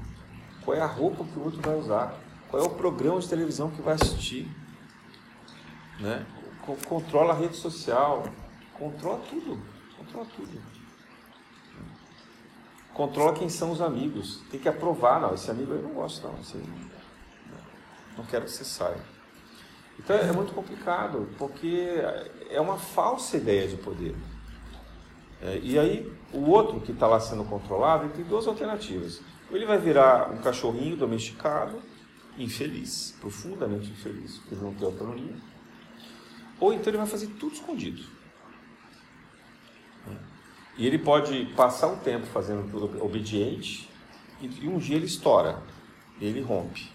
qual 0.64 0.77
é 0.77 0.81
a 0.81 0.87
roupa 0.87 1.25
que 1.25 1.38
o 1.38 1.45
outro 1.45 1.61
vai 1.61 1.77
usar, 1.77 2.14
qual 2.51 2.62
é 2.62 2.67
o 2.67 2.71
programa 2.71 3.21
de 3.21 3.29
televisão 3.29 3.71
que 3.71 3.81
vai 3.81 3.95
assistir. 3.95 4.49
Né? 6.01 6.27
Controla 6.88 7.33
a 7.33 7.37
rede 7.37 7.57
social, 7.57 8.25
controla 8.77 9.21
tudo, 9.29 9.61
controla 9.97 10.27
tudo. 10.35 10.75
Controla 12.93 13.35
quem 13.35 13.49
são 13.49 13.73
os 13.73 13.81
amigos. 13.81 14.43
Tem 14.51 14.59
que 14.59 14.69
aprovar, 14.69 15.21
não, 15.21 15.35
esse 15.35 15.51
amigo 15.51 15.73
eu 15.73 15.83
não 15.83 15.90
gosto 15.90 16.27
não, 16.27 16.38
esse 16.40 16.57
aí, 16.57 16.64
não 18.17 18.25
quero 18.25 18.45
que 18.45 18.53
você 18.53 18.64
saia. 18.64 19.01
Então 19.99 20.17
é 20.17 20.33
muito 20.33 20.53
complicado, 20.53 21.29
porque 21.38 21.88
é 22.51 22.61
uma 22.61 22.79
falsa 22.79 23.37
ideia 23.37 23.69
de 23.69 23.77
poder. 23.77 24.17
É, 25.43 25.59
e 25.62 25.79
aí, 25.79 26.12
o 26.35 26.51
outro 26.51 26.81
que 26.81 26.92
está 26.92 27.07
lá 27.07 27.20
sendo 27.20 27.44
controlado, 27.44 28.09
tem 28.11 28.25
duas 28.25 28.47
alternativas. 28.47 29.20
Ou 29.51 29.57
ele 29.57 29.66
vai 29.66 29.79
virar 29.79 30.31
um 30.31 30.38
cachorrinho 30.38 30.97
domesticado, 30.97 31.81
infeliz, 32.38 33.16
profundamente 33.20 33.90
infeliz, 33.90 34.38
porque 34.38 34.55
não 34.57 34.75
tem 34.75 34.87
autonomia. 34.87 35.37
Ou 36.61 36.73
então 36.73 36.90
ele 36.90 36.99
vai 36.99 37.07
fazer 37.07 37.29
tudo 37.38 37.55
escondido. 37.55 38.03
E 40.77 40.87
ele 40.87 40.99
pode 40.99 41.47
passar 41.57 41.87
um 41.87 41.97
tempo 41.99 42.27
fazendo 42.27 42.68
tudo 42.70 43.05
obediente, 43.05 43.88
e 44.40 44.68
um 44.68 44.79
dia 44.79 44.97
ele 44.97 45.07
estoura, 45.07 45.62
ele 46.20 46.40
rompe. 46.40 46.90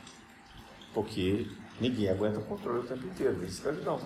Porque 0.93 1.47
Ninguém 1.79 2.09
aguenta 2.09 2.39
o 2.39 2.43
controle 2.43 2.79
o 2.79 2.83
tempo 2.83 3.05
inteiro, 3.07 3.35
vira 3.35 3.47
escravidão. 3.47 3.99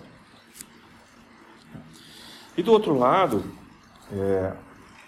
E 2.56 2.62
do 2.62 2.72
outro 2.72 2.98
lado, 2.98 3.43
é, 4.12 4.54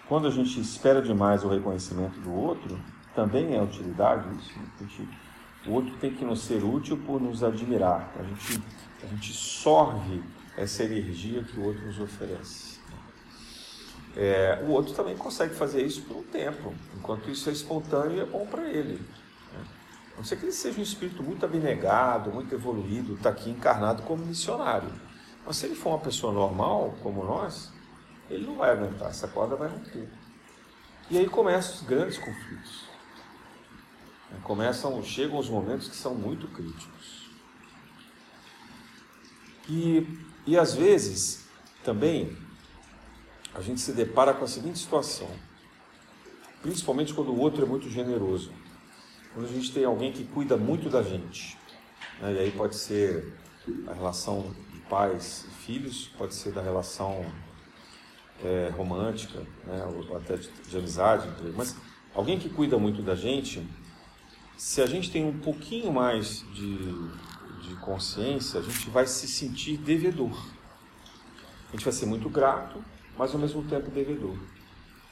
quando 0.08 0.28
a 0.28 0.30
gente 0.30 0.60
espera 0.60 1.02
demais 1.02 1.44
o 1.44 1.48
reconhecimento 1.48 2.18
do 2.20 2.32
outro, 2.32 2.78
também 3.14 3.56
é 3.56 3.62
utilidade 3.62 4.24
isso. 4.38 4.58
Né? 4.58 4.66
Gente, 4.80 5.08
o 5.66 5.72
outro 5.72 5.96
tem 5.96 6.14
que 6.14 6.24
nos 6.24 6.42
ser 6.42 6.62
útil 6.62 6.96
por 6.98 7.20
nos 7.20 7.42
admirar. 7.42 8.12
A 8.18 8.22
gente, 8.22 8.62
a 9.02 9.06
gente 9.06 9.32
sorve 9.32 10.22
essa 10.56 10.84
energia 10.84 11.42
que 11.42 11.58
o 11.58 11.64
outro 11.64 11.84
nos 11.86 11.98
oferece. 11.98 12.76
É, 14.16 14.64
o 14.66 14.70
outro 14.70 14.94
também 14.94 15.16
consegue 15.16 15.54
fazer 15.54 15.84
isso 15.84 16.02
por 16.02 16.16
um 16.16 16.22
tempo, 16.22 16.72
enquanto 16.96 17.30
isso 17.30 17.50
é 17.50 17.52
espontâneo 17.52 18.16
e 18.16 18.20
é 18.20 18.24
bom 18.24 18.46
para 18.46 18.66
ele. 18.68 19.04
A 20.14 20.18
não 20.18 20.24
ser 20.24 20.36
que 20.36 20.46
ele 20.46 20.52
seja 20.52 20.78
um 20.78 20.82
espírito 20.82 21.22
muito 21.22 21.44
abnegado, 21.44 22.30
muito 22.30 22.54
evoluído, 22.54 23.14
está 23.14 23.28
aqui 23.28 23.50
encarnado 23.50 24.02
como 24.04 24.24
missionário. 24.24 24.90
Mas 25.44 25.58
se 25.58 25.66
ele 25.66 25.74
for 25.74 25.90
uma 25.90 25.98
pessoa 25.98 26.32
normal, 26.32 26.94
como 27.02 27.22
nós, 27.22 27.70
ele 28.28 28.46
não 28.46 28.56
vai 28.56 28.70
aguentar, 28.70 29.08
essa 29.08 29.28
corda 29.28 29.56
vai 29.56 29.68
romper. 29.68 30.08
E 31.10 31.18
aí 31.18 31.28
começam 31.28 31.76
os 31.76 31.82
grandes 31.82 32.18
conflitos. 32.18 32.86
Começam, 34.42 35.02
chegam 35.02 35.38
os 35.38 35.48
momentos 35.48 35.88
que 35.88 35.96
são 35.96 36.14
muito 36.14 36.46
críticos. 36.48 37.30
E, 39.68 40.06
e 40.46 40.58
às 40.58 40.74
vezes, 40.74 41.48
também, 41.82 42.36
a 43.54 43.60
gente 43.60 43.80
se 43.80 43.92
depara 43.92 44.34
com 44.34 44.44
a 44.44 44.48
seguinte 44.48 44.78
situação, 44.78 45.28
principalmente 46.62 47.14
quando 47.14 47.32
o 47.32 47.38
outro 47.38 47.64
é 47.64 47.66
muito 47.66 47.88
generoso 47.88 48.52
quando 49.36 49.50
a 49.50 49.52
gente 49.52 49.70
tem 49.70 49.84
alguém 49.84 50.10
que 50.10 50.24
cuida 50.24 50.56
muito 50.56 50.88
da 50.88 51.02
gente. 51.02 51.58
Né? 52.22 52.32
E 52.32 52.38
aí 52.38 52.50
pode 52.50 52.74
ser 52.74 53.34
a 53.86 53.92
relação 53.92 54.54
de 54.72 54.80
pais 54.88 55.44
e 55.46 55.50
filhos, 55.62 56.10
pode 56.16 56.34
ser 56.34 56.52
da 56.52 56.62
relação 56.62 57.22
é, 58.44 58.70
romântica, 58.76 59.40
né? 59.66 59.84
ou 59.84 60.16
até 60.16 60.36
de, 60.36 60.48
de 60.68 60.76
amizade, 60.76 61.28
mas 61.56 61.76
alguém 62.14 62.38
que 62.38 62.48
cuida 62.48 62.78
muito 62.78 63.02
da 63.02 63.14
gente, 63.14 63.66
se 64.56 64.80
a 64.80 64.86
gente 64.86 65.10
tem 65.10 65.24
um 65.24 65.38
pouquinho 65.38 65.92
mais 65.92 66.44
de, 66.54 66.76
de 67.60 67.74
consciência, 67.80 68.60
a 68.60 68.62
gente 68.62 68.88
vai 68.90 69.06
se 69.06 69.28
sentir 69.28 69.76
devedor. 69.76 70.36
A 71.68 71.72
gente 71.72 71.84
vai 71.84 71.92
ser 71.92 72.06
muito 72.06 72.28
grato, 72.28 72.82
mas 73.18 73.34
ao 73.34 73.40
mesmo 73.40 73.62
tempo 73.64 73.90
devedor. 73.90 74.36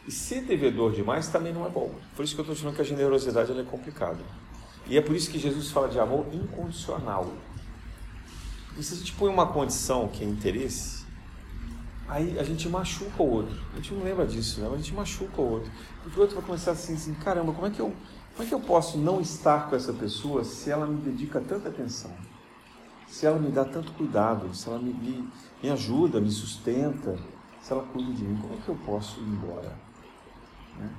E 0.06 0.10
ser 0.10 0.42
devedor 0.42 0.92
demais 0.92 1.28
também 1.28 1.52
não 1.52 1.66
é 1.66 1.70
bom. 1.70 1.94
Por 2.14 2.24
isso 2.24 2.34
que 2.34 2.40
eu 2.40 2.42
estou 2.42 2.54
dizendo 2.54 2.74
que 2.74 2.80
a 2.80 2.84
generosidade 2.84 3.58
é 3.58 3.62
complicada. 3.64 4.20
E 4.86 4.98
é 4.98 5.00
por 5.00 5.16
isso 5.16 5.30
que 5.30 5.38
Jesus 5.38 5.70
fala 5.70 5.88
de 5.88 5.98
amor 5.98 6.26
incondicional. 6.32 7.32
E 8.78 8.82
se 8.82 8.94
a 8.94 8.96
gente 8.98 9.12
põe 9.14 9.30
uma 9.30 9.46
condição 9.46 10.08
que 10.08 10.22
é 10.22 10.26
interesse, 10.26 11.03
aí 12.14 12.38
a 12.38 12.44
gente 12.44 12.68
machuca 12.68 13.22
o 13.22 13.28
outro. 13.28 13.56
A 13.72 13.76
gente 13.76 13.92
não 13.92 14.04
lembra 14.04 14.24
disso, 14.24 14.60
né? 14.60 14.68
Mas 14.70 14.80
a 14.80 14.82
gente 14.82 14.94
machuca 14.94 15.40
o 15.40 15.50
outro. 15.50 15.70
Porque 16.02 16.16
o 16.16 16.22
outro 16.22 16.36
vai 16.36 16.44
começar 16.44 16.70
assim, 16.70 16.94
assim, 16.94 17.12
caramba, 17.14 17.52
como 17.52 17.66
é 17.66 17.70
que 17.70 17.80
eu, 17.80 17.92
como 18.32 18.46
é 18.46 18.46
que 18.46 18.54
eu 18.54 18.60
posso 18.60 18.96
não 18.96 19.20
estar 19.20 19.68
com 19.68 19.74
essa 19.74 19.92
pessoa 19.92 20.44
se 20.44 20.70
ela 20.70 20.86
me 20.86 21.00
dedica 21.00 21.40
tanta 21.40 21.68
atenção? 21.68 22.12
Se 23.08 23.26
ela 23.26 23.38
me 23.38 23.50
dá 23.50 23.64
tanto 23.64 23.92
cuidado, 23.92 24.54
se 24.54 24.68
ela 24.68 24.78
me, 24.78 24.92
me, 24.92 25.28
me 25.60 25.70
ajuda, 25.70 26.20
me 26.20 26.30
sustenta, 26.30 27.18
se 27.60 27.72
ela 27.72 27.82
cuida 27.82 28.12
de 28.12 28.22
mim, 28.22 28.38
como 28.40 28.54
é 28.54 28.56
que 28.58 28.68
eu 28.68 28.78
posso 28.86 29.20
ir 29.20 29.24
embora? 29.24 29.76
Né? 30.78 30.90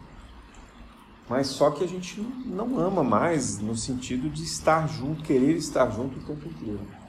Mas 1.30 1.48
só 1.48 1.72
que 1.72 1.84
a 1.84 1.88
gente 1.88 2.22
não 2.46 2.78
ama 2.78 3.04
mais 3.04 3.58
no 3.60 3.76
sentido 3.76 4.30
de 4.30 4.44
estar 4.44 4.88
junto, 4.88 5.24
querer 5.24 5.56
estar 5.56 5.90
junto 5.92 6.20
o 6.20 6.24
tempo 6.24 6.48
inteiro. 6.50 7.05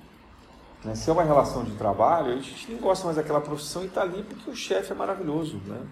Né? 0.85 0.95
Se 0.95 1.11
é 1.11 1.12
uma 1.12 1.23
relação 1.23 1.65
de 1.65 1.73
trabalho, 1.73 2.33
a 2.33 2.37
gente 2.37 2.71
nem 2.71 2.81
gosta 2.81 3.05
mais 3.05 3.17
daquela 3.17 3.41
profissão 3.41 3.83
e 3.83 3.87
está 3.87 4.03
ali 4.03 4.23
porque 4.23 4.51
o 4.51 4.55
chefe 4.55 4.93
é 4.93 4.95
maravilhoso. 4.95 5.59
Né? 5.67 5.87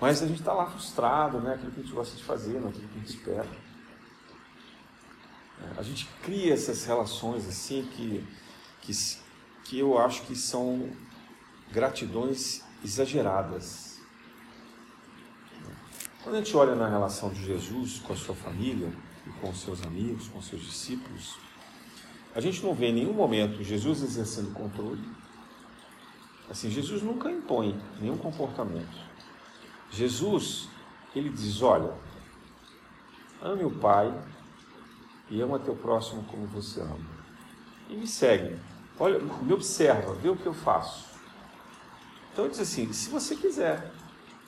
Mas 0.00 0.22
a 0.22 0.26
gente 0.26 0.40
está 0.40 0.52
lá 0.52 0.66
frustrado, 0.66 1.40
né? 1.40 1.54
aquilo 1.54 1.70
que 1.72 1.80
a 1.80 1.82
gente 1.82 1.94
gosta 1.94 2.16
de 2.16 2.24
fazer, 2.24 2.60
naquilo 2.60 2.88
que 2.88 2.98
a 2.98 3.00
gente 3.00 3.16
espera. 3.16 3.48
É, 5.62 5.78
a 5.78 5.82
gente 5.82 6.08
cria 6.22 6.54
essas 6.54 6.84
relações 6.84 7.46
assim 7.46 7.88
que, 7.92 8.26
que, 8.80 8.92
que 9.64 9.78
eu 9.78 9.98
acho 9.98 10.22
que 10.22 10.34
são 10.34 10.90
gratidões 11.70 12.62
exageradas. 12.84 14.00
Quando 16.22 16.36
a 16.36 16.38
gente 16.38 16.56
olha 16.56 16.74
na 16.74 16.88
relação 16.88 17.30
de 17.30 17.44
Jesus 17.44 17.98
com 17.98 18.12
a 18.12 18.16
sua 18.16 18.34
família 18.34 18.92
e 19.26 19.30
com 19.40 19.50
os 19.50 19.60
seus 19.60 19.82
amigos, 19.82 20.28
com 20.28 20.38
os 20.38 20.46
seus 20.46 20.62
discípulos, 20.62 21.36
a 22.34 22.40
gente 22.40 22.62
não 22.62 22.74
vê 22.74 22.86
em 22.86 22.94
nenhum 22.94 23.12
momento 23.12 23.62
Jesus 23.62 24.02
exercendo 24.02 24.52
controle, 24.52 25.02
Assim, 26.52 26.68
Jesus 26.68 27.02
nunca 27.02 27.30
impõe 27.30 27.80
nenhum 27.98 28.18
comportamento. 28.18 28.98
Jesus, 29.90 30.68
ele 31.16 31.30
diz: 31.30 31.62
olha, 31.62 31.94
ame 33.40 33.64
o 33.64 33.70
Pai 33.70 34.12
e 35.30 35.40
ama 35.40 35.58
teu 35.58 35.74
próximo 35.74 36.22
como 36.24 36.46
você 36.46 36.82
ama. 36.82 36.98
E 37.88 37.96
me 37.96 38.06
segue. 38.06 38.58
Olha, 39.00 39.18
me 39.18 39.52
observa, 39.52 40.12
vê 40.12 40.28
o 40.28 40.36
que 40.36 40.44
eu 40.44 40.52
faço. 40.52 41.06
Então 42.32 42.44
ele 42.44 42.52
diz 42.52 42.60
assim: 42.60 42.92
se 42.92 43.08
você 43.08 43.34
quiser, 43.34 43.90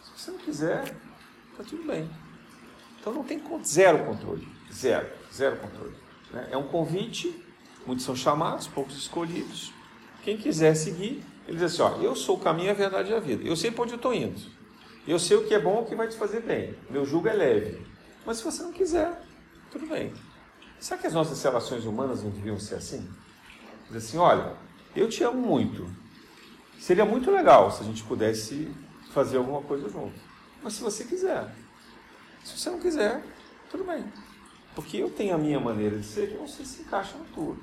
se 0.02 0.20
você 0.20 0.30
não 0.30 0.38
quiser, 0.38 0.94
está 1.52 1.64
tudo 1.64 1.84
bem. 1.84 2.10
Então 3.00 3.14
não 3.14 3.24
tem 3.24 3.42
zero 3.64 4.04
controle, 4.04 4.46
zero, 4.70 5.10
zero 5.32 5.56
controle. 5.56 5.96
Né? 6.30 6.48
É 6.50 6.56
um 6.58 6.68
convite, 6.68 7.43
muitos 7.86 8.04
são 8.04 8.16
chamados, 8.16 8.66
poucos 8.66 8.96
escolhidos. 8.96 9.72
Quem 10.22 10.36
quiser 10.36 10.74
seguir, 10.74 11.24
ele 11.46 11.58
diz 11.58 11.72
assim: 11.72 11.82
ó, 11.82 12.00
eu 12.00 12.16
sou 12.16 12.36
o 12.36 12.40
caminho, 12.40 12.70
a 12.70 12.74
verdade 12.74 13.10
e 13.10 13.14
a 13.14 13.20
vida. 13.20 13.42
Eu 13.44 13.56
sei 13.56 13.70
para 13.70 13.82
onde 13.84 13.92
eu 13.92 13.96
estou 13.96 14.14
indo. 14.14 14.40
Eu 15.06 15.18
sei 15.18 15.36
o 15.36 15.46
que 15.46 15.54
é 15.54 15.58
bom, 15.58 15.82
o 15.82 15.84
que 15.84 15.94
vai 15.94 16.08
te 16.08 16.16
fazer 16.16 16.40
bem. 16.40 16.74
Meu 16.88 17.04
jugo 17.04 17.28
é 17.28 17.34
leve. 17.34 17.86
Mas 18.24 18.38
se 18.38 18.44
você 18.44 18.62
não 18.62 18.72
quiser, 18.72 19.20
tudo 19.70 19.86
bem. 19.86 20.12
Será 20.80 20.98
que 20.98 21.06
as 21.06 21.12
nossas 21.12 21.42
relações 21.42 21.84
humanas 21.84 22.22
não 22.22 22.30
deviam 22.30 22.58
ser 22.58 22.76
assim? 22.76 23.06
Diz 23.88 23.96
assim: 23.96 24.16
olha, 24.16 24.56
eu 24.96 25.08
te 25.08 25.22
amo 25.22 25.40
muito. 25.40 25.86
Seria 26.78 27.04
muito 27.04 27.30
legal 27.30 27.70
se 27.70 27.82
a 27.82 27.84
gente 27.84 28.02
pudesse 28.04 28.70
fazer 29.12 29.36
alguma 29.36 29.62
coisa 29.62 29.88
junto. 29.88 30.18
Mas 30.62 30.74
se 30.74 30.82
você 30.82 31.04
quiser. 31.04 31.54
Se 32.42 32.58
você 32.58 32.70
não 32.70 32.78
quiser, 32.78 33.22
tudo 33.70 33.84
bem. 33.84 34.04
Porque 34.74 34.96
eu 34.96 35.10
tenho 35.10 35.34
a 35.34 35.38
minha 35.38 35.60
maneira 35.60 35.98
de 35.98 36.04
ser 36.04 36.32
e 36.32 36.36
você 36.36 36.64
se 36.64 36.82
encaixa 36.82 37.16
na 37.16 37.24
tua. 37.34 37.56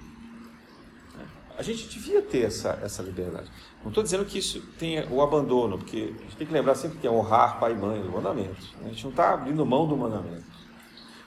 A 1.62 1.64
gente 1.64 1.88
devia 1.88 2.24
ter 2.24 2.46
essa, 2.46 2.80
essa 2.82 3.04
liberdade. 3.04 3.48
Não 3.84 3.90
estou 3.90 4.04
dizendo 4.04 4.26
que 4.26 4.40
isso 4.40 4.60
tenha 4.80 5.08
o 5.12 5.22
abandono, 5.22 5.78
porque 5.78 6.12
a 6.18 6.24
gente 6.24 6.36
tem 6.36 6.48
que 6.48 6.52
lembrar 6.52 6.74
sempre 6.74 6.98
que 6.98 7.06
é 7.06 7.12
honrar 7.12 7.60
pai 7.60 7.74
e 7.74 7.76
mãe, 7.76 8.02
o 8.02 8.12
mandamento. 8.12 8.66
A 8.84 8.88
gente 8.88 9.04
não 9.04 9.12
está 9.12 9.36
abrindo 9.36 9.64
mão 9.64 9.88
do 9.88 9.96
mandamento. 9.96 10.44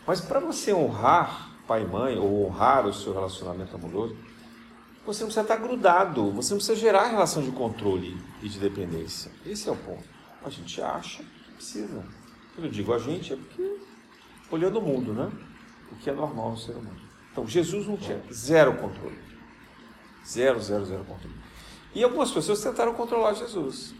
Mas 0.04 0.20
para 0.20 0.40
você 0.40 0.74
honrar 0.74 1.52
pai 1.68 1.84
e 1.84 1.86
mãe, 1.86 2.18
ou 2.18 2.48
honrar 2.48 2.84
o 2.84 2.92
seu 2.92 3.14
relacionamento 3.14 3.76
amoroso, 3.76 4.16
você 5.06 5.20
não 5.20 5.28
precisa 5.28 5.42
estar 5.42 5.56
grudado, 5.56 6.32
você 6.32 6.52
não 6.52 6.58
precisa 6.58 6.80
gerar 6.80 7.06
relação 7.06 7.40
de 7.40 7.52
controle 7.52 8.20
e 8.42 8.48
de 8.48 8.58
dependência. 8.58 9.30
Esse 9.46 9.68
é 9.68 9.72
o 9.72 9.76
ponto. 9.76 10.02
A 10.44 10.50
gente 10.50 10.82
acha 10.82 11.22
que 11.22 11.52
precisa. 11.52 12.04
Quando 12.56 12.64
eu 12.64 12.72
digo 12.72 12.92
a 12.92 12.98
gente, 12.98 13.34
é 13.34 13.36
porque 13.36 13.78
olhando 14.50 14.80
o 14.80 14.82
mundo, 14.82 15.12
né? 15.12 15.30
O 15.92 15.94
que 15.94 16.10
é 16.10 16.12
normal 16.12 16.50
no 16.50 16.58
ser 16.58 16.72
humano. 16.72 17.00
Então, 17.30 17.46
Jesus 17.46 17.86
não 17.86 17.96
tinha 17.96 18.20
zero 18.32 18.74
controle. 18.74 19.23
Zero, 20.26 20.60
zero, 20.60 20.84
zero 20.84 21.04
controle. 21.04 21.34
E 21.94 22.02
algumas 22.02 22.30
pessoas 22.30 22.60
tentaram 22.60 22.94
controlar 22.94 23.34
Jesus. 23.34 23.94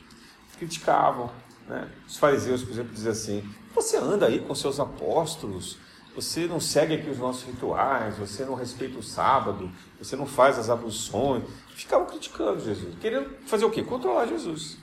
Criticavam. 0.59 1.31
Né? 1.69 1.89
Os 2.07 2.17
fariseus, 2.17 2.63
por 2.63 2.73
exemplo, 2.73 2.93
diziam 2.93 3.13
assim: 3.13 3.49
Você 3.75 3.97
anda 3.97 4.27
aí 4.27 4.41
com 4.41 4.55
seus 4.55 4.81
apóstolos, 4.81 5.79
você 6.15 6.47
não 6.47 6.61
segue 6.61 6.95
aqui 6.95 7.11
os 7.11 7.19
nossos 7.19 7.45
rituais, 7.45 8.17
você 8.17 8.45
não 8.45 8.55
respeita 8.55 8.99
o 8.99 9.03
sábado, 9.03 9.71
você 9.99 10.17
não 10.17 10.27
faz 10.27 10.59
as 10.59 10.71
abluções. 10.71 11.45
Ficavam 11.75 12.07
criticando 12.07 12.61
Jesus, 12.61 12.95
querendo 13.01 13.37
fazer 13.47 13.65
o 13.65 13.71
quê? 13.71 13.83
Controlar 13.83 14.27
Jesus. 14.27 14.79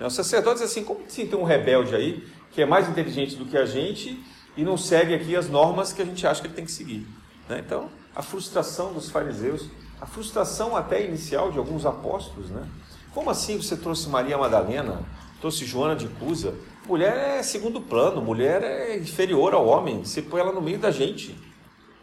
Os 0.00 0.14
sacerdotes, 0.14 0.60
assim, 0.60 0.84
como 0.84 1.00
se 1.08 1.24
tem 1.24 1.38
um 1.38 1.44
rebelde 1.44 1.94
aí, 1.94 2.26
que 2.50 2.60
é 2.60 2.66
mais 2.66 2.88
inteligente 2.88 3.36
do 3.36 3.46
que 3.46 3.56
a 3.56 3.64
gente 3.64 4.22
e 4.56 4.64
não 4.64 4.76
segue 4.76 5.14
aqui 5.14 5.34
as 5.34 5.48
normas 5.48 5.92
que 5.92 6.02
a 6.02 6.04
gente 6.04 6.26
acha 6.26 6.40
que 6.40 6.48
ele 6.48 6.54
tem 6.54 6.64
que 6.64 6.72
seguir. 6.72 7.06
Né? 7.48 7.62
Então, 7.64 7.90
a 8.14 8.22
frustração 8.22 8.92
dos 8.92 9.10
fariseus, 9.10 9.68
a 10.00 10.06
frustração 10.06 10.76
até 10.76 11.04
inicial 11.04 11.50
de 11.50 11.58
alguns 11.58 11.86
apóstolos, 11.86 12.50
né? 12.50 12.66
Como 13.12 13.30
assim 13.30 13.56
você 13.56 13.76
trouxe 13.76 14.08
Maria 14.08 14.36
Madalena, 14.36 15.00
trouxe 15.40 15.64
Joana 15.64 15.94
de 15.94 16.08
Cusa, 16.08 16.54
Mulher 16.86 17.38
é 17.38 17.42
segundo 17.42 17.80
plano, 17.80 18.20
mulher 18.20 18.62
é 18.62 18.98
inferior 18.98 19.54
ao 19.54 19.66
homem, 19.66 20.04
você 20.04 20.20
põe 20.20 20.40
ela 20.40 20.52
no 20.52 20.60
meio 20.60 20.78
da 20.78 20.90
gente. 20.90 21.34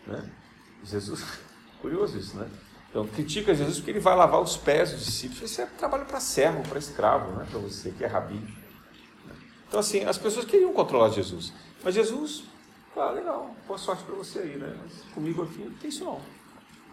Né? 0.07 0.27
Jesus, 0.83 1.23
curioso 1.79 2.17
isso, 2.17 2.35
né? 2.35 2.49
Então, 2.89 3.05
critica 3.07 3.53
Jesus 3.53 3.77
porque 3.77 3.91
ele 3.91 3.99
vai 3.99 4.15
lavar 4.15 4.41
os 4.41 4.57
pés 4.57 4.91
dos 4.91 5.05
discípulos. 5.05 5.49
Isso 5.49 5.61
é 5.61 5.65
trabalho 5.65 6.05
para 6.05 6.19
servo, 6.19 6.67
para 6.67 6.79
escravo, 6.79 7.31
não 7.31 7.41
é 7.41 7.45
para 7.45 7.59
você, 7.59 7.91
que 7.91 8.03
é 8.03 8.07
rabi. 8.07 8.41
Então, 9.67 9.79
assim, 9.79 10.03
as 10.03 10.17
pessoas 10.17 10.45
queriam 10.45 10.73
controlar 10.73 11.09
Jesus. 11.09 11.53
Mas 11.83 11.95
Jesus, 11.95 12.43
ah, 12.97 13.11
legal, 13.11 13.55
boa 13.65 13.77
sorte 13.77 14.03
para 14.03 14.15
você 14.15 14.39
aí, 14.39 14.57
né? 14.57 14.75
Mas 14.81 15.03
comigo 15.13 15.43
aqui 15.43 15.59
não 15.59 15.71
tem 15.73 15.89
isso 15.89 16.03
não. 16.03 16.19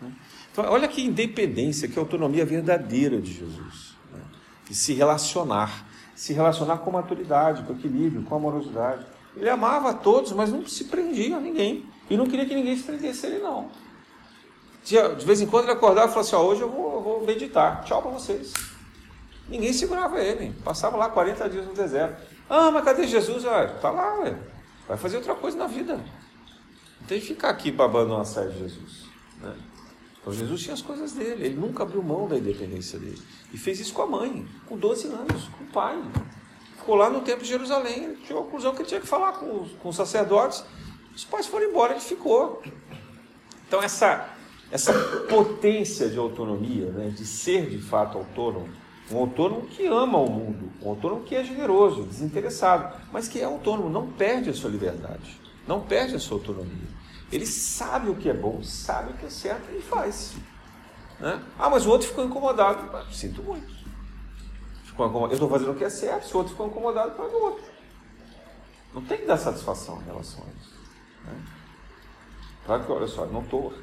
Né? 0.01 0.13
Então, 0.53 0.65
olha 0.65 0.89
que 0.89 1.05
independência, 1.05 1.89
que 1.89 1.99
autonomia 1.99 2.45
verdadeira 2.45 3.21
de 3.21 3.33
Jesus. 3.33 3.97
Né? 4.13 4.21
E 4.71 4.75
se 4.75 4.93
relacionar 4.95 5.89
se 6.19 6.33
relacionar 6.33 6.79
com 6.79 6.91
maturidade, 6.91 7.63
com 7.63 7.75
equilíbrio, 7.75 8.25
com 8.25 8.35
amorosidade. 8.35 9.07
Ele 9.37 9.49
amava 9.49 9.91
a 9.91 9.95
todos, 9.95 10.33
mas 10.33 10.51
não 10.51 10.67
se 10.67 10.87
prendia 10.87 11.37
a 11.37 11.41
ninguém. 11.41 11.87
E 12.11 12.17
não 12.17 12.27
queria 12.27 12.45
que 12.45 12.57
ninguém 12.57 12.77
se 12.77 12.83
prendesse 12.83 13.25
a 13.25 13.29
ele, 13.29 13.39
não. 13.39 13.71
De 14.83 15.25
vez 15.25 15.41
em 15.41 15.47
quando 15.47 15.67
ele 15.67 15.75
acordava 15.75 16.11
e 16.11 16.13
falava 16.13 16.21
assim: 16.27 16.35
ó, 16.35 16.43
hoje 16.43 16.63
eu 16.63 16.69
vou, 16.69 16.95
eu 16.95 17.03
vou 17.03 17.25
meditar. 17.25 17.85
Tchau 17.85 18.03
para 18.03 18.11
vocês. 18.11 18.53
Ninguém 19.49 19.73
segurava 19.73 20.19
ele. 20.19 20.53
Passava 20.65 20.97
lá 20.97 21.09
40 21.09 21.49
dias 21.51 21.65
no 21.65 21.73
deserto. 21.73 22.21
Ah, 22.51 22.73
mas 22.73 22.85
cadê 22.85 23.07
Jesus? 23.07 23.47
Ah, 23.47 23.69
tá 23.81 23.91
lá, 23.91 24.19
ué. 24.19 24.37
Vai 24.89 24.97
fazer 24.97 25.19
outra 25.19 25.37
coisa 25.37 25.57
na 25.57 25.69
vida. 25.69 25.95
Não 27.01 27.07
tem 27.07 27.21
que 27.21 27.27
ficar 27.27 27.51
aqui 27.51 27.71
babando 27.71 28.13
uma 28.13 28.25
saia 28.25 28.49
de 28.49 28.59
Jesus. 28.59 29.05
Né? 29.41 29.55
Então 30.29 30.39
Jesus 30.39 30.61
tinha 30.61 30.75
as 30.75 30.83
coisas 30.83 31.13
dele, 31.13 31.47
ele 31.47 31.57
nunca 31.57 31.85
abriu 31.85 32.03
mão 32.03 32.29
da 32.29 32.37
independência 32.37 32.99
dele. 32.99 33.19
E 33.51 33.57
fez 33.57 33.81
isso 33.81 33.95
com 33.95 34.03
a 34.03 34.07
mãe, 34.07 34.47
com 34.67 34.77
12 34.77 35.09
anos, 35.09 35.49
com 35.57 35.65
o 35.65 35.67
pai. 35.69 35.99
Ficou 36.77 36.97
lá 36.97 37.09
no 37.09 37.23
templo 37.23 37.43
de 37.43 37.49
Jerusalém, 37.49 38.15
chegou 38.27 38.43
à 38.43 38.45
conclusão 38.45 38.75
que 38.75 38.83
ele 38.83 38.89
tinha 38.89 39.01
que 39.01 39.07
falar 39.07 39.33
com 39.33 39.63
os, 39.63 39.73
com 39.73 39.89
os 39.89 39.97
sacerdotes. 39.97 40.63
Os 41.17 41.25
pais 41.25 41.47
foram 41.47 41.71
embora, 41.71 41.93
ele 41.93 42.01
ficou. 42.01 42.63
Então 43.67 43.83
essa, 43.83 44.29
essa 44.71 44.93
potência 45.31 46.11
de 46.11 46.19
autonomia, 46.19 46.91
né, 46.91 47.09
de 47.09 47.25
ser 47.25 47.71
de 47.71 47.79
fato 47.79 48.19
autônomo, 48.19 48.69
um 49.11 49.17
autônomo 49.17 49.63
que 49.63 49.87
ama 49.87 50.19
o 50.19 50.31
mundo, 50.31 50.71
um 50.83 50.91
autônomo 50.91 51.23
que 51.23 51.35
é 51.35 51.43
generoso, 51.43 52.03
desinteressado, 52.03 52.95
mas 53.11 53.29
que 53.29 53.41
é 53.41 53.45
autônomo, 53.45 53.89
não 53.89 54.13
perde 54.13 54.51
a 54.51 54.55
sua 54.55 54.69
liberdade, 54.69 55.41
não 55.67 55.81
perde 55.81 56.17
a 56.17 56.19
sua 56.19 56.37
autonomia. 56.37 56.98
Ele 57.31 57.47
sabe 57.47 58.09
o 58.09 58.17
que 58.17 58.29
é 58.29 58.35
bom, 58.35 58.63
sabe 58.63 59.13
o 59.13 59.15
que 59.15 59.27
é 59.27 59.31
certo 59.31 59.71
e 59.71 59.83
faz. 59.83 60.35
Né? 61.21 61.43
Ah, 61.59 61.69
mas 61.69 61.85
o 61.85 61.91
outro 61.91 62.09
ficou 62.09 62.25
incomodado. 62.25 62.97
Ah, 62.97 63.05
sinto 63.13 63.43
muito. 63.43 63.69
Ficou 64.85 65.07
incomodado. 65.07 65.33
Eu 65.33 65.37
estou 65.37 65.51
fazendo 65.51 65.73
o 65.73 65.75
que 65.75 65.85
é 65.85 65.91
certo, 65.91 66.27
se 66.27 66.35
o 66.35 66.39
outro 66.39 66.53
ficou 66.53 66.67
incomodado, 66.69 67.15
faz 67.17 67.33
o 67.33 67.37
outro. 67.37 67.65
Não 68.95 69.03
tem 69.03 69.19
que 69.19 69.27
dar 69.27 69.37
satisfação 69.37 70.01
em 70.01 70.05
relação 70.05 70.43
a 70.43 70.61
isso. 70.61 70.75
Né? 71.25 71.43
Claro 72.65 72.85
que, 72.85 72.93
olha 72.93 73.07
só, 73.07 73.27
não 73.27 73.43
estou 73.43 73.75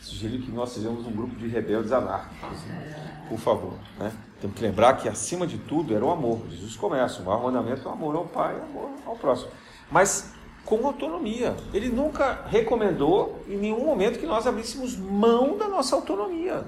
sugerindo 0.00 0.44
que 0.44 0.52
nós 0.52 0.70
sejamos 0.70 1.06
um 1.06 1.12
grupo 1.12 1.34
de 1.36 1.48
rebeldes 1.48 1.92
anárquicos. 1.92 2.62
Né? 2.64 3.26
Por 3.28 3.38
favor. 3.38 3.74
Né? 3.98 4.12
Temos 4.40 4.56
que 4.56 4.62
lembrar 4.62 4.96
que, 4.96 5.08
acima 5.08 5.46
de 5.46 5.58
tudo, 5.58 5.94
era 5.94 6.04
o 6.04 6.10
amor. 6.10 6.42
Jesus 6.48 6.76
começa. 6.76 7.20
O 7.20 7.24
maior 7.24 7.42
mandamento 7.42 7.86
é 7.86 7.90
o 7.90 7.94
amor 7.94 8.14
ao 8.14 8.26
Pai 8.26 8.56
e 8.56 8.60
amor 8.60 8.90
ao 9.06 9.16
próximo. 9.16 9.50
Mas 9.90 10.31
com 10.64 10.86
autonomia. 10.86 11.56
Ele 11.72 11.88
nunca 11.88 12.44
recomendou 12.46 13.42
em 13.48 13.56
nenhum 13.56 13.84
momento 13.84 14.18
que 14.18 14.26
nós 14.26 14.46
abríssemos 14.46 14.96
mão 14.96 15.56
da 15.56 15.68
nossa 15.68 15.96
autonomia. 15.96 16.64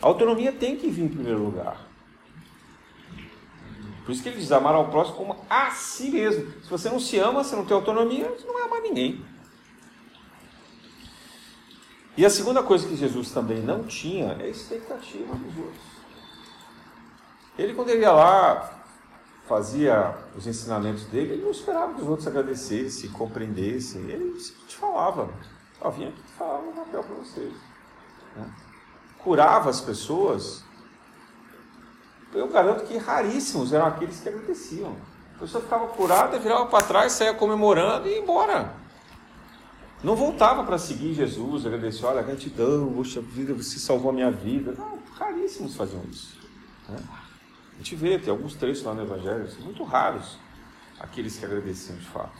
A 0.00 0.06
autonomia 0.06 0.52
tem 0.52 0.76
que 0.76 0.88
vir 0.88 1.04
em 1.04 1.08
primeiro 1.08 1.42
lugar. 1.42 1.86
Por 4.04 4.12
isso 4.12 4.22
que 4.22 4.28
ele 4.28 4.38
diz 4.38 4.52
amar 4.52 4.74
ao 4.74 4.88
próximo 4.88 5.16
como 5.16 5.36
a 5.50 5.70
si 5.72 6.10
mesmo. 6.10 6.52
Se 6.62 6.70
você 6.70 6.88
não 6.88 7.00
se 7.00 7.18
ama, 7.18 7.42
você 7.42 7.56
não 7.56 7.64
tem 7.64 7.76
autonomia, 7.76 8.28
você 8.28 8.46
não 8.46 8.54
vai 8.54 8.62
amar 8.62 8.80
ninguém. 8.80 9.24
E 12.16 12.24
a 12.24 12.30
segunda 12.30 12.62
coisa 12.62 12.86
que 12.88 12.96
Jesus 12.96 13.30
também 13.30 13.58
não 13.58 13.82
tinha 13.82 14.36
é 14.40 14.44
a 14.44 14.48
expectativa 14.48 15.34
dos 15.34 15.58
outros. 15.58 15.82
Ele, 17.58 17.74
quando 17.74 17.90
ele 17.90 18.02
ia 18.02 18.12
lá 18.12 18.75
fazia 19.46 20.14
os 20.36 20.46
ensinamentos 20.46 21.04
dele, 21.04 21.34
ele 21.34 21.42
não 21.42 21.50
esperava 21.50 21.94
que 21.94 22.02
os 22.02 22.08
outros 22.08 22.26
agradecessem, 22.26 23.10
compreendessem. 23.10 24.02
Ele 24.02 24.38
te 24.66 24.76
falava, 24.76 25.30
ó, 25.80 25.90
vim 25.90 26.08
aqui 26.08 26.22
falar 26.36 26.58
um 26.58 26.72
papel 26.72 27.02
para 27.02 27.14
vocês. 27.14 27.52
Né? 28.36 28.50
Curava 29.18 29.70
as 29.70 29.80
pessoas. 29.80 30.64
Eu 32.34 32.48
garanto 32.48 32.84
que 32.84 32.98
raríssimos 32.98 33.72
eram 33.72 33.86
aqueles 33.86 34.20
que 34.20 34.28
agradeciam. 34.28 34.96
A 35.36 35.38
pessoa 35.40 35.62
ficava 35.62 35.86
curada, 35.88 36.38
virava 36.38 36.66
para 36.66 36.84
trás, 36.84 37.12
saía 37.12 37.34
comemorando 37.34 38.08
e 38.08 38.12
ia 38.12 38.18
embora. 38.18 38.74
Não 40.02 40.14
voltava 40.14 40.64
para 40.64 40.78
seguir 40.78 41.14
Jesus, 41.14 41.64
agradecer, 41.64 42.04
olha, 42.04 42.22
gratidão, 42.22 42.92
poxa 42.92 43.20
vida, 43.20 43.54
você 43.54 43.78
salvou 43.78 44.10
a 44.10 44.14
minha 44.14 44.30
vida. 44.30 44.72
Não, 44.76 44.98
raríssimos 45.18 45.74
faziam 45.74 46.02
isso. 46.10 46.38
Né? 46.88 46.98
A 47.76 47.78
gente 47.78 47.94
vê, 47.94 48.18
tem 48.18 48.30
alguns 48.30 48.54
trechos 48.54 48.82
lá 48.82 48.94
no 48.94 49.02
Evangelho, 49.02 49.48
são 49.50 49.62
muito 49.62 49.84
raros 49.84 50.38
aqueles 50.98 51.38
que 51.38 51.44
agradeciam 51.44 51.98
de 51.98 52.06
fato. 52.06 52.38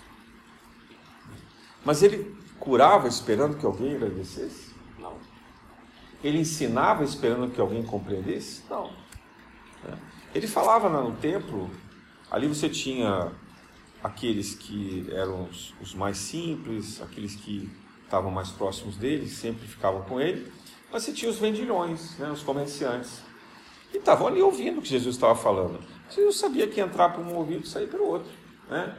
Mas 1.85 2.03
ele 2.03 2.35
curava 2.59 3.07
esperando 3.07 3.57
que 3.57 3.66
alguém 3.66 3.94
agradecesse? 3.94 4.75
Não. 4.99 5.18
Ele 6.25 6.38
ensinava 6.38 7.05
esperando 7.05 7.53
que 7.53 7.61
alguém 7.61 7.83
compreendesse? 7.83 8.62
Não. 8.68 8.90
Ele 10.35 10.46
falava 10.46 10.88
no 10.88 11.12
templo, 11.16 11.70
ali 12.31 12.46
você 12.46 12.68
tinha 12.68 13.31
aqueles 14.03 14.55
que 14.55 15.07
eram 15.12 15.44
os, 15.44 15.75
os 15.81 15.94
mais 15.94 16.16
simples, 16.16 17.01
aqueles 17.01 17.37
que 17.37 17.70
estavam 18.05 18.31
mais 18.31 18.51
próximos 18.51 18.96
dele, 18.96 19.29
sempre 19.29 19.66
ficavam 19.66 20.03
com 20.03 20.20
ele, 20.20 20.51
mas 20.92 21.03
você 21.03 21.12
tinha 21.12 21.31
os 21.31 21.38
vendilhões, 21.38 22.16
né, 22.18 22.31
os 22.31 22.42
comerciantes, 22.42 23.22
que 23.97 24.03
estavam 24.03 24.27
ali 24.27 24.43
ouvindo 24.43 24.79
o 24.79 24.83
que 24.83 24.89
Jesus 24.89 25.17
estava 25.17 25.35
falando. 25.35 25.81
Jesus 26.11 26.37
sabia 26.37 26.67
que 26.67 26.81
entrar 26.81 27.11
por 27.11 27.25
um 27.25 27.35
ouvido 27.35 27.65
e 27.65 27.69
sair 27.69 27.89
pelo 27.89 28.05
outro. 28.05 28.31
Né? 28.69 28.97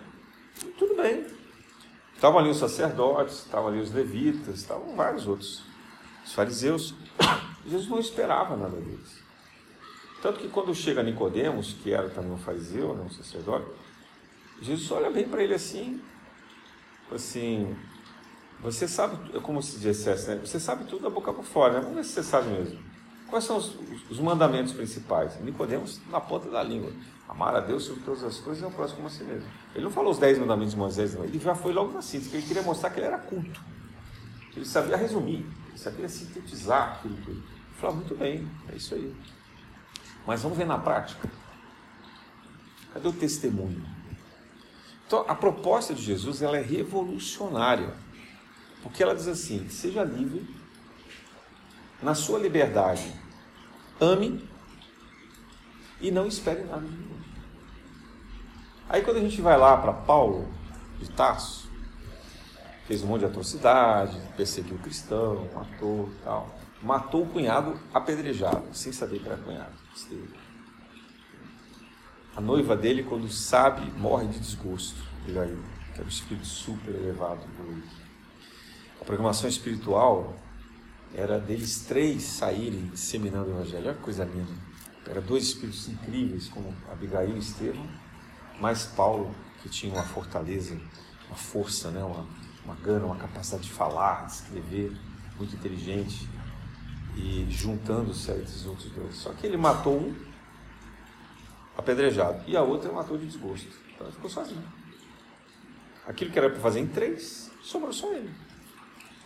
E 0.64 0.70
tudo 0.72 0.96
bem. 0.96 1.26
Estavam 2.16 2.40
ali 2.40 2.50
os 2.50 2.58
sacerdotes, 2.58 3.46
estavam 3.46 3.70
ali 3.70 3.80
os 3.80 3.94
levitas, 3.94 4.56
estavam 4.56 4.96
vários 4.96 5.28
outros. 5.28 5.64
Os 6.26 6.34
fariseus. 6.34 6.96
Jesus 7.66 7.88
não 7.88 8.00
esperava 8.00 8.56
nada 8.56 8.76
deles. 8.76 9.22
Tanto 10.22 10.40
que 10.40 10.50
quando 10.50 10.74
chega 10.74 11.04
Nicodemos, 11.04 11.74
que 11.74 11.94
era 11.94 12.10
também 12.10 12.32
um 12.32 12.38
fariseu, 12.38 12.96
né, 12.96 13.04
um 13.04 13.10
sacerdote, 13.10 13.68
Jesus 14.60 14.90
olha 14.92 15.12
bem 15.12 15.30
para 15.30 15.44
ele 15.44 15.54
assim, 15.54 16.02
assim, 17.12 17.76
você 18.60 18.88
sabe, 18.88 19.38
é 19.38 19.40
como 19.40 19.62
se 19.62 19.80
dissesse, 19.80 20.30
né? 20.30 20.42
Você 20.44 20.60
sabe 20.60 20.86
tudo 20.86 21.04
da 21.04 21.10
boca 21.12 21.32
para 21.32 21.44
fora, 21.44 21.74
né? 21.74 21.82
Vamos 21.82 22.16
ver 22.16 22.44
mesmo. 22.46 22.87
Quais 23.30 23.44
são 23.44 23.58
os, 23.58 23.76
os 24.10 24.20
mandamentos 24.20 24.74
principais? 24.74 25.40
Nicodemos 25.42 26.00
na 26.10 26.20
ponta 26.22 26.50
da 26.50 26.64
língua. 26.64 26.92
Amar 27.28 27.56
a 27.56 27.60
Deus 27.60 27.84
sobre 27.84 28.04
todas 28.04 28.24
as 28.24 28.38
coisas 28.40 28.62
e 28.62 28.66
ao 28.66 28.72
próximo 28.72 28.98
como 28.98 29.08
a 29.08 29.12
si 29.12 29.24
mesmo. 29.24 29.48
Ele 29.76 29.84
não 29.84 29.92
falou 29.92 30.12
os 30.12 30.18
dez 30.18 30.38
mandamentos 30.38 30.72
de 30.74 30.80
Moisés, 30.80 31.14
não. 31.14 31.26
Ele 31.26 31.38
já 31.38 31.54
foi 31.54 31.74
logo 31.74 31.92
na 31.92 32.02
síntese, 32.02 32.30
porque 32.30 32.38
ele 32.38 32.48
queria 32.48 32.64
mostrar 32.64 32.90
que 32.90 33.00
ele 33.00 33.08
era 33.08 33.18
culto. 33.18 33.62
Ele 34.56 34.66
sabia 34.66 34.96
resumir, 34.96 35.46
ele 35.68 35.78
sabia 35.78 36.08
sintetizar 36.08 36.94
aquilo 36.94 37.18
tudo. 37.18 37.32
Ele 37.32 37.44
falou, 37.80 37.98
muito 37.98 38.16
bem, 38.16 38.50
é 38.72 38.76
isso 38.76 38.96
aí. 38.96 39.14
Mas 40.26 40.42
vamos 40.42 40.58
ver 40.58 40.66
na 40.66 40.78
prática. 40.78 41.30
Cadê 42.94 43.08
o 43.08 43.14
testemunho? 43.14 43.86
Então, 45.06 45.26
a 45.28 45.36
proposta 45.36 45.94
de 45.94 46.02
Jesus 46.02 46.42
ela 46.42 46.58
é 46.58 46.62
revolucionária. 46.62 47.94
Porque 48.82 49.04
ela 49.04 49.16
diz 49.16 49.28
assim: 49.28 49.70
seja 49.70 50.04
livre, 50.04 50.48
na 52.02 52.14
sua 52.14 52.40
liberdade, 52.40 53.12
ame 54.00 54.48
e 56.00 56.12
não 56.12 56.28
espere 56.28 56.64
nada 56.64 56.82
de 56.82 56.92
ninguém. 56.92 57.18
Aí 58.90 59.02
quando 59.02 59.18
a 59.18 59.22
gente 59.22 59.42
vai 59.42 59.58
lá 59.58 59.76
para 59.78 59.92
Paulo 59.92 60.48
de 61.00 61.10
Tarso, 61.10 61.70
fez 62.88 63.04
um 63.04 63.08
monte 63.08 63.20
de 63.20 63.26
atrocidade, 63.26 64.18
perseguiu 64.36 64.76
o 64.76 64.80
cristão, 64.80 65.48
matou 65.54 66.10
tal. 66.24 66.56
Matou 66.82 67.24
o 67.24 67.28
cunhado 67.28 67.78
apedrejado, 67.92 68.64
sem 68.72 68.94
saber 68.94 69.20
que 69.20 69.28
era 69.28 69.38
cunhado. 69.38 69.74
A 72.36 72.40
noiva 72.40 72.76
dele, 72.76 73.04
quando 73.04 73.28
sabe, 73.30 73.92
morre 73.98 74.28
de 74.28 74.40
desgosto. 74.40 75.02
Ele 75.28 75.40
aí, 75.40 75.58
que 75.92 75.96
era 75.96 76.06
um 76.06 76.08
espírito 76.08 76.46
super 76.46 76.94
elevado. 76.94 77.42
A 79.02 79.04
programação 79.04 79.50
espiritual 79.50 80.36
era 81.14 81.40
deles 81.40 81.86
três 81.88 82.24
saírem 82.24 82.88
disseminando 82.88 83.50
o 83.50 83.54
evangelho. 83.54 83.88
Olha 83.88 83.96
que 83.96 84.04
coisa 84.04 84.24
linda. 84.24 84.52
Era 85.06 85.22
dois 85.22 85.44
espíritos 85.44 85.88
incríveis, 85.88 86.50
como 86.50 86.76
Abigail 86.92 87.36
e 87.36 87.40
Estevão, 87.40 87.88
mais 88.60 88.86
Paulo, 88.86 89.34
que 89.62 89.70
tinha 89.70 89.94
uma 89.94 90.04
fortaleza, 90.04 90.78
uma 91.28 91.38
força, 91.38 91.90
né? 91.92 92.04
uma, 92.04 92.28
uma 92.66 92.76
gana, 92.76 93.06
uma 93.06 93.16
capacidade 93.16 93.64
de 93.64 93.72
falar, 93.72 94.26
de 94.26 94.34
escrever, 94.34 94.92
muito 95.38 95.56
inteligente, 95.56 96.28
e 97.16 97.48
juntando-se 97.50 98.30
a 98.32 98.36
esses 98.36 98.66
outros 98.66 98.92
dois. 98.92 99.16
Só 99.16 99.32
que 99.32 99.48
ele 99.48 99.56
matou 99.56 99.98
um, 99.98 100.16
apedrejado, 101.78 102.44
e 102.46 102.58
a 102.58 102.62
outra 102.62 102.92
matou 102.92 103.18
de 103.18 103.28
desgosto. 103.28 103.70
Então 103.94 104.08
ele 104.08 104.16
ficou 104.16 104.30
sozinho. 104.30 104.64
Aquilo 106.06 106.32
que 106.32 106.38
era 106.38 106.50
para 106.50 106.60
fazer 106.60 106.82
em 106.82 106.88
três, 106.88 107.50
sobrou 107.64 107.94
só 107.94 108.14
ele. 108.14 108.30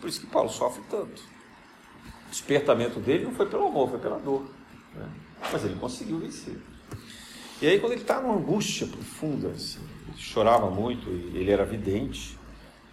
Por 0.00 0.08
isso 0.08 0.20
que 0.20 0.26
Paulo 0.26 0.48
sofre 0.48 0.82
tanto. 0.88 1.31
Despertamento 2.32 2.98
dele 2.98 3.24
não 3.24 3.32
foi 3.32 3.44
pelo 3.44 3.66
amor, 3.66 3.90
foi 3.90 3.98
pela 3.98 4.18
dor. 4.18 4.42
Né? 4.94 5.06
Mas 5.52 5.64
ele 5.66 5.74
conseguiu 5.74 6.18
vencer. 6.18 6.56
E 7.60 7.66
aí, 7.66 7.78
quando 7.78 7.92
ele 7.92 8.00
está 8.00 8.22
numa 8.22 8.34
angústia 8.34 8.86
profunda, 8.86 9.48
assim, 9.48 9.80
ele 10.08 10.16
chorava 10.16 10.70
muito, 10.70 11.10
ele 11.10 11.50
era 11.50 11.62
vidente, 11.66 12.38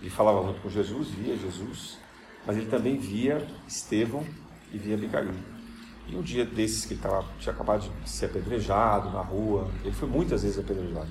ele 0.01 0.09
falava 0.09 0.43
muito 0.43 0.61
com 0.61 0.69
Jesus, 0.69 1.07
via 1.07 1.37
Jesus, 1.37 1.97
mas 2.45 2.57
ele 2.57 2.65
também 2.65 2.97
via 2.97 3.47
Estevão 3.65 4.25
e 4.73 4.77
via 4.77 4.95
Abigail. 4.95 5.31
E 6.05 6.17
um 6.17 6.21
dia 6.21 6.45
desses 6.45 6.85
que 6.85 6.95
ele 6.95 7.01
tava, 7.01 7.25
tinha 7.39 7.53
acabado 7.53 7.89
de 8.03 8.09
ser 8.09 8.25
apedrejado 8.25 9.09
na 9.09 9.21
rua, 9.21 9.71
ele 9.85 9.93
foi 9.93 10.09
muitas 10.09 10.43
vezes 10.43 10.59
apedrejado. 10.59 11.09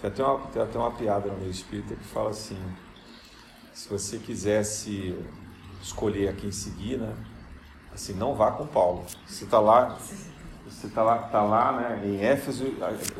Tem 0.00 0.08
até 0.10 0.24
uma, 0.24 0.38
tem 0.46 0.62
até 0.62 0.78
uma 0.78 0.90
piada 0.92 1.30
no 1.30 1.36
meio 1.38 1.50
espírita 1.50 1.94
que 1.94 2.04
fala 2.04 2.30
assim: 2.30 2.56
se 3.74 3.90
você 3.90 4.18
quisesse 4.18 5.14
escolher 5.82 6.28
a 6.28 6.32
quem 6.32 6.50
seguir, 6.50 6.98
né? 6.98 7.14
Assim, 7.98 8.12
não 8.12 8.32
vá 8.32 8.52
com 8.52 8.64
Paulo. 8.64 9.04
Você 9.26 9.42
está 9.42 9.58
lá, 9.58 9.98
você 10.64 10.86
está 10.86 11.02
lá, 11.02 11.18
tá 11.18 11.42
lá, 11.42 11.72
né? 11.72 12.00
Em 12.04 12.24
Éfeso, 12.24 12.64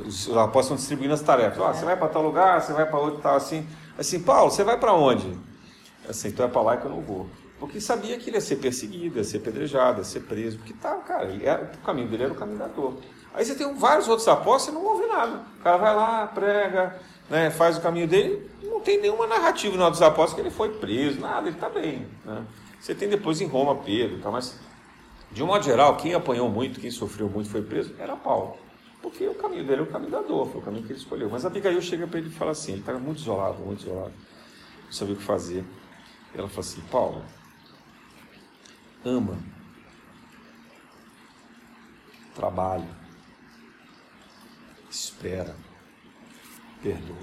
os 0.06 0.28
apóstolos 0.28 0.64
estão 0.66 0.76
distribuindo 0.76 1.12
as 1.14 1.20
tarefas. 1.20 1.58
Oh, 1.58 1.74
você 1.74 1.84
vai 1.84 1.96
para 1.96 2.06
tal 2.06 2.22
lugar, 2.22 2.62
você 2.62 2.72
vai 2.72 2.86
para 2.86 2.96
outro, 2.96 3.20
tal 3.20 3.34
assim. 3.34 3.66
Assim, 3.98 4.22
Paulo, 4.22 4.52
você 4.52 4.62
vai 4.62 4.78
para 4.78 4.94
onde? 4.94 5.36
Assim, 6.08 6.28
então 6.28 6.46
é 6.46 6.48
para 6.48 6.62
lá 6.62 6.76
que 6.76 6.86
eu 6.86 6.92
não 6.92 7.00
vou. 7.00 7.26
Porque 7.58 7.80
sabia 7.80 8.16
que 8.18 8.30
ele 8.30 8.36
ia 8.36 8.40
ser 8.40 8.54
perseguido, 8.56 9.18
ia 9.18 9.24
ser 9.24 9.38
apedrejado, 9.38 9.98
ia 9.98 10.04
ser 10.04 10.20
preso. 10.20 10.58
Porque 10.58 10.72
tá, 10.74 10.94
cara, 10.98 11.28
era, 11.42 11.72
o 11.74 11.84
caminho 11.84 12.06
dele 12.06 12.22
era 12.22 12.32
o 12.32 12.36
caminho 12.36 12.60
da 12.60 12.68
dor. 12.68 12.98
Aí 13.34 13.44
você 13.44 13.56
tem 13.56 13.74
vários 13.74 14.06
outros 14.06 14.28
apóstolos 14.28 14.80
e 14.80 14.80
não 14.80 14.88
ouve 14.88 15.06
nada. 15.08 15.42
O 15.58 15.62
cara 15.64 15.76
vai 15.76 15.96
lá, 15.96 16.26
prega, 16.28 17.00
né, 17.28 17.50
faz 17.50 17.76
o 17.76 17.80
caminho 17.80 18.06
dele, 18.06 18.48
não 18.62 18.78
tem 18.78 19.00
nenhuma 19.00 19.26
narrativa 19.26 19.76
no 19.76 19.90
dos 19.90 20.02
apóstolos 20.02 20.34
que 20.34 20.40
ele 20.40 20.50
foi 20.50 20.68
preso, 20.68 21.18
nada, 21.18 21.48
ele 21.48 21.56
está 21.56 21.68
bem. 21.68 22.06
Né? 22.24 22.44
Você 22.78 22.94
tem 22.94 23.08
depois 23.08 23.40
em 23.40 23.46
Roma 23.46 23.74
Pedro, 23.74 24.20
tá, 24.20 24.30
mas 24.30 24.67
de 25.38 25.44
um 25.44 25.46
modo 25.46 25.64
geral, 25.64 25.96
quem 25.96 26.14
apanhou 26.14 26.50
muito, 26.50 26.80
quem 26.80 26.90
sofreu 26.90 27.28
muito 27.28 27.48
foi 27.48 27.62
preso, 27.62 27.94
era 27.96 28.16
Paulo. 28.16 28.58
Porque 29.00 29.24
o 29.24 29.36
caminho 29.36 29.64
dele 29.64 29.82
é 29.82 29.84
o 29.84 29.86
caminho 29.86 30.10
da 30.10 30.20
dor, 30.20 30.50
foi 30.50 30.60
o 30.60 30.64
caminho 30.64 30.84
que 30.84 30.90
ele 30.90 30.98
escolheu. 30.98 31.30
Mas 31.30 31.44
a 31.44 31.48
Abigail 31.48 31.80
chega 31.80 32.08
para 32.08 32.18
ele 32.18 32.28
e 32.28 32.32
fala 32.32 32.50
assim, 32.50 32.72
ele 32.72 32.80
estava 32.80 32.98
muito 32.98 33.20
isolado, 33.20 33.60
muito 33.60 33.82
isolado, 33.82 34.12
não 34.84 34.92
sabia 34.92 35.14
o 35.14 35.16
que 35.16 35.22
fazer. 35.22 35.64
Ela 36.34 36.48
fala 36.48 36.58
assim, 36.58 36.80
Paulo, 36.90 37.24
ama, 39.04 39.38
trabalha, 42.34 42.88
espera, 44.90 45.54
perdoa. 46.82 47.16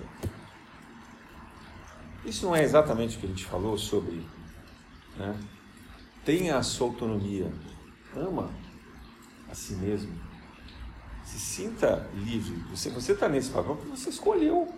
Isso 2.24 2.46
não 2.46 2.56
é 2.56 2.64
exatamente 2.64 3.18
o 3.18 3.20
que 3.20 3.26
a 3.26 3.30
gente 3.30 3.44
falou 3.44 3.78
sobre 3.78 4.26
né? 5.18 5.38
tenha 6.24 6.58
a 6.58 6.64
sua 6.64 6.88
autonomia, 6.88 7.52
ama 8.16 8.50
a 9.50 9.54
si 9.54 9.74
mesmo, 9.74 10.14
se 11.24 11.40
sinta 11.40 12.08
livre. 12.14 12.56
Você 12.72 12.90
está 13.12 13.28
nesse 13.28 13.50
papel 13.50 13.76
porque 13.76 13.98
você 13.98 14.10
escolheu. 14.10 14.74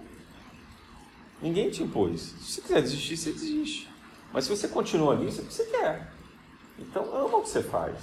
Ninguém 1.41 1.69
te 1.69 1.83
impôs. 1.83 2.21
Se 2.21 2.53
você 2.53 2.61
quiser 2.61 2.81
desistir, 2.81 3.17
você 3.17 3.31
desiste. 3.31 3.89
Mas 4.33 4.45
se 4.45 4.49
você 4.49 4.67
continua 4.67 5.15
nisso, 5.15 5.41
é 5.41 5.43
você 5.43 5.65
quer. 5.65 6.11
Então 6.79 7.03
ama 7.15 7.37
o 7.37 7.41
que 7.43 7.49
você 7.49 7.61
faz. 7.61 7.95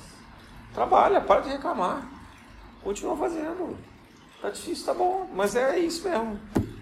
Trabalha, 0.73 1.21
para 1.21 1.43
de 1.43 1.51
reclamar. 1.51 2.09
Continua 2.83 3.17
fazendo. 3.17 3.77
Tá 4.41 4.51
difícil, 4.51 4.85
tá 4.85 4.93
bom, 4.93 5.31
mas 5.35 5.57
é 5.57 5.79
isso 5.79 6.09
mesmo. 6.09 6.39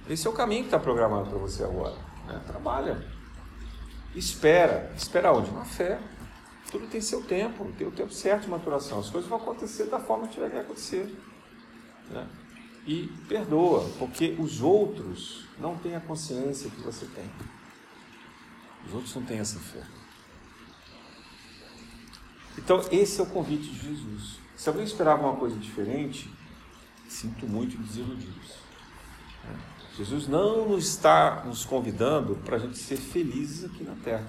Esse 0.08 0.26
é 0.26 0.30
o 0.30 0.32
caminho 0.32 0.62
que 0.62 0.68
está 0.68 0.78
programado 0.78 1.30
para 1.30 1.38
você 1.38 1.62
agora. 1.62 1.94
Né? 2.26 2.40
Trabalha. 2.46 3.06
Espera. 4.14 4.92
Espera 4.96 5.32
onde? 5.32 5.50
Na 5.52 5.64
fé. 5.64 5.98
Tudo 6.72 6.88
tem 6.88 7.00
seu 7.00 7.22
tempo, 7.22 7.70
tem 7.78 7.86
o 7.86 7.92
tempo 7.92 8.12
certo 8.12 8.42
de 8.42 8.50
maturação. 8.50 8.98
As 8.98 9.10
coisas 9.10 9.30
vão 9.30 9.38
acontecer 9.38 9.84
da 9.84 10.00
forma 10.00 10.26
que 10.26 10.34
tiver 10.34 10.50
que 10.50 10.58
acontecer. 10.58 11.14
Né? 12.10 12.26
E 12.84 13.06
perdoa, 13.28 13.88
porque 13.96 14.34
os 14.40 14.60
outros 14.60 15.44
não 15.60 15.76
têm 15.76 15.94
a 15.94 16.00
consciência 16.00 16.68
que 16.68 16.80
você 16.80 17.06
tem. 17.06 17.30
Os 18.86 18.92
outros 18.92 19.14
não 19.14 19.22
têm 19.22 19.38
essa 19.38 19.60
fé. 19.60 19.84
Então, 22.58 22.84
esse 22.90 23.20
é 23.20 23.22
o 23.22 23.26
convite 23.26 23.68
de 23.68 23.88
Jesus. 23.88 24.40
Se 24.56 24.68
alguém 24.68 24.84
esperava 24.84 25.22
uma 25.22 25.36
coisa 25.36 25.56
diferente, 25.56 26.28
Sinto 27.12 27.46
muito 27.46 27.76
desiludidos. 27.76 28.56
Jesus 29.98 30.26
não 30.26 30.66
nos 30.66 30.88
está 30.88 31.44
nos 31.44 31.62
convidando 31.62 32.36
para 32.36 32.56
a 32.56 32.58
gente 32.58 32.78
ser 32.78 32.96
felizes 32.96 33.66
aqui 33.66 33.84
na 33.84 33.94
Terra. 33.96 34.26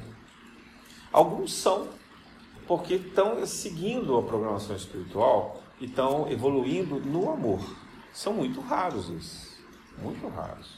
Alguns 1.10 1.54
são, 1.54 1.88
porque 2.68 2.96
estão 2.96 3.46
seguindo 3.46 4.18
a 4.18 4.24
programação 4.24 4.76
espiritual 4.76 5.62
e 5.80 5.86
estão 5.86 6.30
evoluindo 6.32 7.00
no 7.00 7.32
amor. 7.32 7.60
São 8.14 8.34
muito 8.34 8.62
raros 8.62 9.10
esses, 9.10 9.58
muito 9.98 10.28
raros. 10.28 10.78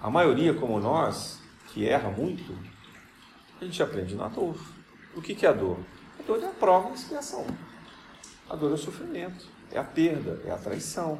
A 0.00 0.10
maioria, 0.10 0.54
como 0.54 0.80
nós, 0.80 1.40
que 1.68 1.86
erra 1.86 2.10
muito, 2.10 2.56
a 3.60 3.64
gente 3.64 3.82
aprende 3.82 4.14
na 4.14 4.28
dor. 4.28 4.56
O 5.14 5.20
que 5.20 5.44
é 5.44 5.48
a 5.48 5.52
dor? 5.52 5.78
A 6.18 6.22
dor 6.22 6.42
é 6.42 6.46
a 6.46 6.50
prova 6.50 6.88
e 6.88 6.92
a 6.92 6.94
expiação. 6.94 7.46
A 8.48 8.56
dor 8.56 8.70
é 8.70 8.74
o 8.74 8.78
sofrimento. 8.78 9.46
é 9.70 9.78
a 9.78 9.84
perda, 9.84 10.40
é 10.46 10.50
a 10.50 10.56
traição, 10.56 11.18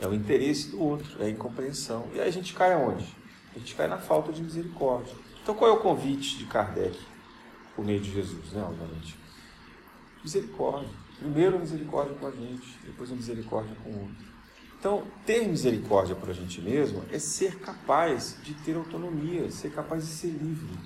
é 0.00 0.06
o 0.06 0.14
interesse 0.14 0.70
do 0.70 0.82
outro, 0.82 1.22
é 1.22 1.26
a 1.26 1.30
incompreensão. 1.30 2.08
E 2.14 2.20
aí 2.20 2.28
a 2.28 2.32
gente 2.32 2.54
cai 2.54 2.72
aonde? 2.72 3.06
A 3.54 3.58
gente 3.58 3.74
cai 3.74 3.86
na 3.86 3.98
falta 3.98 4.32
de 4.32 4.42
misericórdia. 4.42 5.14
Então 5.42 5.54
qual 5.54 5.70
é 5.70 5.74
o 5.74 5.80
convite 5.80 6.38
de 6.38 6.46
Kardec 6.46 6.98
por 7.74 7.84
meio 7.84 8.00
de 8.00 8.12
Jesus, 8.12 8.52
né, 8.52 8.62
obviamente? 8.62 9.16
Misericórdia. 10.22 10.90
Primeiro 11.18 11.56
a 11.56 11.60
misericórdia 11.60 12.14
com 12.14 12.26
a 12.26 12.30
gente, 12.30 12.78
depois 12.84 13.10
a 13.12 13.14
misericórdia 13.14 13.76
com 13.82 13.90
o 13.90 14.00
outro. 14.00 14.32
Então, 14.78 15.04
ter 15.24 15.46
misericórdia 15.46 16.16
por 16.16 16.28
a 16.28 16.32
gente 16.32 16.60
mesmo 16.60 17.04
é 17.12 17.18
ser 17.18 17.60
capaz 17.60 18.36
de 18.42 18.52
ter 18.54 18.74
autonomia, 18.76 19.48
ser 19.50 19.70
capaz 19.70 20.04
de 20.04 20.10
ser 20.10 20.30
livre. 20.30 20.76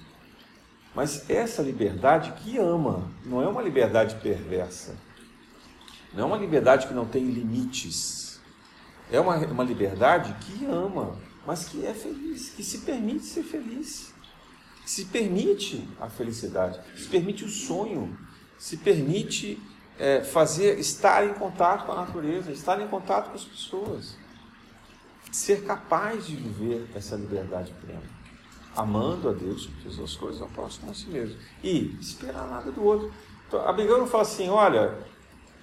Mas 0.95 1.29
essa 1.31 1.63
liberdade 1.63 2.33
que 2.33 2.59
ama, 2.59 3.11
não 3.25 3.43
é 3.43 3.49
uma 3.49 3.63
liberdade 3.63 4.17
perversa. 4.17 4.97
Não 6.13 6.25
é 6.25 6.27
uma 6.27 6.37
liberdade 6.37 6.87
que 6.87 6.95
não 6.95 7.07
tem 7.07 7.25
limites. 7.25 8.41
É 9.11 9.21
uma, 9.21 9.37
uma 9.37 9.65
liberdade 9.65 10.35
que 10.45 10.65
ama, 10.67 11.19
mas 11.47 11.67
que 11.67 11.87
é 11.87 11.95
feliz, 11.95 12.51
que 12.51 12.65
se 12.65 12.79
permite 12.79 13.25
ser 13.25 13.45
feliz. 13.45 14.13
Se 14.87 15.07
permite 15.07 15.87
a 16.01 16.09
felicidade, 16.09 16.79
se 16.97 17.09
permite 17.09 17.45
o 17.45 17.49
sonho, 17.49 18.17
se 18.57 18.77
permite 18.77 19.61
é, 19.99 20.23
fazer, 20.23 20.79
estar 20.79 21.27
em 21.27 21.35
contato 21.35 21.87
com 21.87 21.93
a 21.93 21.97
natureza, 21.97 22.53
estar 22.53 22.81
em 22.81 22.87
contato 22.87 23.31
com 23.31 23.35
as 23.35 23.45
pessoas. 23.45 24.17
Ser 25.33 25.65
capaz 25.65 26.29
de 26.29 26.37
viver 26.37 26.89
essa 26.95 27.17
liberdade 27.17 27.75
plena. 27.85 28.05
Amando 28.77 29.29
a 29.29 29.33
Deus, 29.33 29.69
todas 29.83 29.99
as 29.99 30.15
coisas 30.15 30.41
ao 30.41 30.49
próximo 30.51 30.93
a 30.93 30.95
si 30.95 31.09
mesmo. 31.09 31.37
E 31.65 31.97
esperar 32.01 32.47
nada 32.49 32.71
do 32.71 32.85
outro. 32.85 33.13
Então, 33.49 33.69
Abigail 33.69 33.99
não 33.99 34.07
fala 34.07 34.23
assim, 34.23 34.49
olha, 34.49 34.97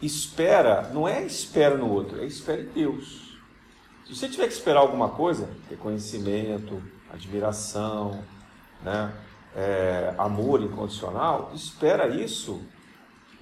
espera, 0.01 0.89
não 0.93 1.07
é 1.07 1.25
espera 1.25 1.77
no 1.77 1.89
outro, 1.89 2.21
é 2.21 2.25
espera 2.25 2.61
em 2.61 2.67
Deus. 2.67 3.39
Se 4.05 4.13
você 4.13 4.27
tiver 4.27 4.47
que 4.47 4.53
esperar 4.53 4.81
alguma 4.81 5.07
coisa, 5.07 5.49
reconhecimento, 5.69 6.83
admiração, 7.09 8.21
né, 8.83 9.13
é, 9.55 10.13
amor 10.17 10.61
incondicional, 10.61 11.51
espera 11.53 12.07
isso 12.07 12.61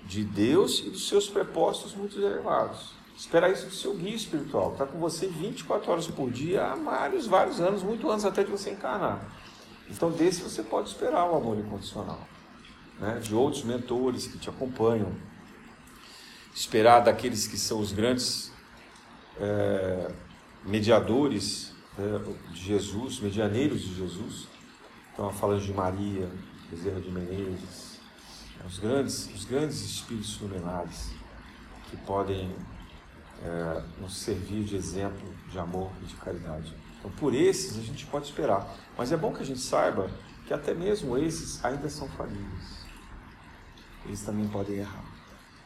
de 0.05 0.23
Deus 0.23 0.79
e 0.79 0.89
dos 0.89 1.07
seus 1.07 1.29
propósitos 1.29 1.93
muito 1.95 2.19
elevados. 2.19 2.93
Espera 3.15 3.49
isso 3.49 3.67
do 3.67 3.73
seu 3.73 3.93
guia 3.93 4.15
espiritual, 4.15 4.71
está 4.71 4.85
com 4.85 4.97
você 4.97 5.27
24 5.27 5.91
horas 5.91 6.07
por 6.07 6.31
dia 6.31 6.65
há 6.65 6.75
vários, 6.75 7.27
vários 7.27 7.59
anos, 7.59 7.83
muito 7.83 8.09
antes 8.09 8.25
até 8.25 8.43
de 8.43 8.49
você 8.49 8.71
encarnar. 8.71 9.21
Então, 9.89 10.09
desse 10.09 10.41
você 10.41 10.63
pode 10.63 10.89
esperar 10.89 11.29
o 11.29 11.35
amor 11.35 11.57
incondicional, 11.57 12.27
né? 12.99 13.19
de 13.21 13.35
outros 13.35 13.63
mentores 13.63 14.25
que 14.25 14.39
te 14.39 14.49
acompanham, 14.49 15.11
esperar 16.53 17.01
daqueles 17.01 17.45
que 17.45 17.57
são 17.57 17.79
os 17.79 17.91
grandes 17.91 18.51
é, 19.39 20.11
mediadores 20.65 21.73
é, 21.99 22.53
de 22.53 22.63
Jesus, 22.63 23.19
medianeiros 23.19 23.81
de 23.81 23.95
Jesus. 23.95 24.47
Então, 25.21 25.31
falando 25.31 25.61
de 25.61 25.71
Maria, 25.71 26.27
Bezerra 26.67 26.99
de 26.99 27.11
Menezes, 27.11 27.99
os 28.65 28.79
grandes, 28.79 29.29
os 29.35 29.45
grandes 29.45 29.79
espíritos 29.79 30.41
luminares 30.41 31.11
que 31.87 31.97
podem 31.97 32.55
é, 33.43 33.83
nos 34.01 34.17
servir 34.17 34.63
de 34.63 34.75
exemplo 34.75 35.31
de 35.47 35.59
amor 35.59 35.91
e 36.01 36.05
de 36.07 36.15
caridade. 36.15 36.73
Então, 36.97 37.11
por 37.11 37.35
esses 37.35 37.77
a 37.77 37.83
gente 37.83 38.07
pode 38.07 38.25
esperar. 38.25 38.67
Mas 38.97 39.11
é 39.11 39.17
bom 39.17 39.31
que 39.31 39.43
a 39.43 39.45
gente 39.45 39.59
saiba 39.59 40.09
que 40.47 40.55
até 40.55 40.73
mesmo 40.73 41.15
esses 41.15 41.63
ainda 41.63 41.87
são 41.87 42.09
falíveis. 42.09 42.87
Eles 44.07 44.23
também 44.23 44.47
podem 44.47 44.77
errar. 44.77 45.05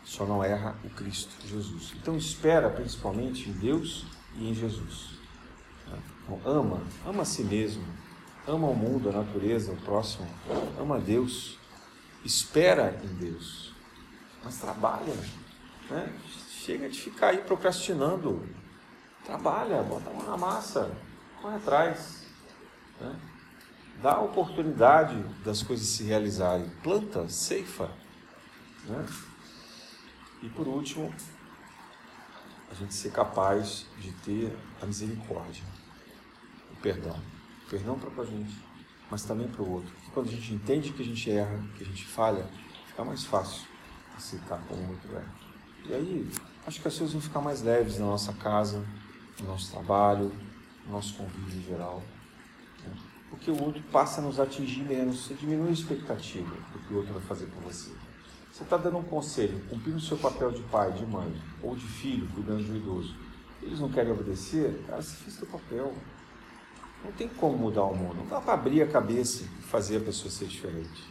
Só 0.03 0.25
não 0.25 0.43
erra 0.43 0.75
o 0.83 0.89
Cristo 0.89 1.33
Jesus. 1.47 1.93
Então, 1.95 2.17
espera 2.17 2.69
principalmente 2.69 3.49
em 3.49 3.53
Deus 3.53 4.05
e 4.35 4.49
em 4.49 4.53
Jesus. 4.53 5.11
Então, 6.25 6.41
ama, 6.43 6.83
ama 7.05 7.21
a 7.21 7.25
si 7.25 7.45
mesmo, 7.45 7.85
ama 8.47 8.67
o 8.67 8.75
mundo, 8.75 9.09
a 9.09 9.11
natureza, 9.11 9.71
o 9.71 9.77
próximo, 9.77 10.27
ama 10.79 10.99
Deus 10.99 11.57
espera 12.25 12.99
em 13.03 13.15
Deus, 13.15 13.71
mas 14.43 14.57
trabalha. 14.57 15.13
Né? 15.89 16.13
Chega 16.49 16.89
de 16.89 16.99
ficar 16.99 17.29
aí 17.29 17.37
procrastinando. 17.37 18.43
Trabalha, 19.23 19.81
bota 19.83 20.09
a 20.09 20.13
mão 20.13 20.25
na 20.25 20.37
massa, 20.37 20.91
corre 21.41 21.55
atrás. 21.55 22.25
Né? 22.99 23.15
Dá 24.01 24.13
a 24.13 24.21
oportunidade 24.21 25.15
das 25.43 25.63
coisas 25.63 25.87
se 25.87 26.03
realizarem. 26.03 26.69
Planta, 26.83 27.29
ceifa. 27.29 27.89
Né? 28.85 29.05
E 30.41 30.49
por 30.49 30.67
último, 30.67 31.13
a 32.69 32.73
gente 32.73 32.93
ser 32.93 33.11
capaz 33.11 33.85
de 33.99 34.11
ter 34.11 34.55
a 34.81 34.85
misericórdia, 34.85 35.63
o 36.71 36.75
perdão. 36.81 37.19
Perdão 37.70 37.97
para 37.97 38.11
com 38.11 38.22
a 38.22 38.26
gente, 38.26 38.55
mas 39.09 39.24
também 39.24 39.47
para 39.47 39.61
o 39.61 39.72
outro. 39.72 39.91
Quando 40.13 40.30
a 40.30 40.32
gente 40.32 40.53
entende 40.53 40.91
que 40.91 41.01
a 41.01 41.05
gente 41.05 41.32
erra, 41.32 41.63
que 41.78 41.84
a 41.84 41.86
gente 41.86 42.05
falha, 42.05 42.47
fica 42.88 43.03
mais 43.03 43.24
fácil 43.24 43.68
aceitar 44.16 44.59
como 44.68 44.82
o 44.82 44.89
outro 44.89 45.16
erra. 45.16 45.34
E 45.88 45.93
aí, 45.93 46.32
acho 46.66 46.82
que 46.82 46.88
as 46.88 46.97
coisas 46.97 47.13
vão 47.13 47.22
ficar 47.22 47.41
mais 47.41 47.61
leves 47.61 47.99
na 47.99 48.05
nossa 48.05 48.34
casa, 48.34 48.86
no 49.39 49.47
nosso 49.47 49.72
trabalho, 49.72 50.32
no 50.86 50.91
nosso 50.91 51.16
convívio 51.16 51.59
em 51.59 51.63
geral. 51.63 52.01
Né? 52.84 52.93
Porque 53.30 53.51
o 53.51 53.63
outro 53.63 53.82
passa 53.91 54.22
a 54.22 54.24
nos 54.24 54.39
atingir 54.39 54.84
menos, 54.84 55.26
você 55.26 55.34
diminui 55.34 55.70
a 55.70 55.74
expectativa 55.74 56.55
do 56.74 56.80
que 56.80 56.93
o 56.93 56.97
outro 56.97 57.13
vai 57.13 57.24
fazer 57.24 57.47
por 57.47 57.61
você. 57.63 57.91
Você 58.51 58.63
está 58.63 58.78
dando 58.78 58.97
um 58.97 59.03
conselho, 59.03 59.59
cumprindo 59.70 59.97
o 59.97 60.01
seu 60.01 60.18
papel 60.18 60.49
de 60.49 60.61
pai, 60.63 60.91
de 60.93 61.05
mãe, 61.05 61.30
ou 61.61 61.76
de 61.76 61.86
filho, 61.86 62.28
cuidando 62.34 62.63
do 62.63 62.78
idoso. 62.78 63.13
Eles 63.61 63.80
não 63.80 63.89
querem 63.89 64.13
obedecer, 64.13 64.82
cara, 64.88 65.01
você 65.01 65.16
fez 65.18 65.36
seu 65.36 65.47
papel. 65.47 65.93
Não 67.03 67.11
tem 67.11 67.27
como 67.27 67.57
mudar 67.57 67.83
o 67.83 67.95
mundo. 67.95 68.15
Não 68.15 68.27
dá 68.27 68.41
para 68.41 68.53
abrir 68.53 68.81
a 68.81 68.87
cabeça 68.87 69.43
e 69.43 69.61
fazer 69.63 69.97
a 69.97 69.99
pessoa 70.01 70.31
ser 70.31 70.45
diferente. 70.45 71.03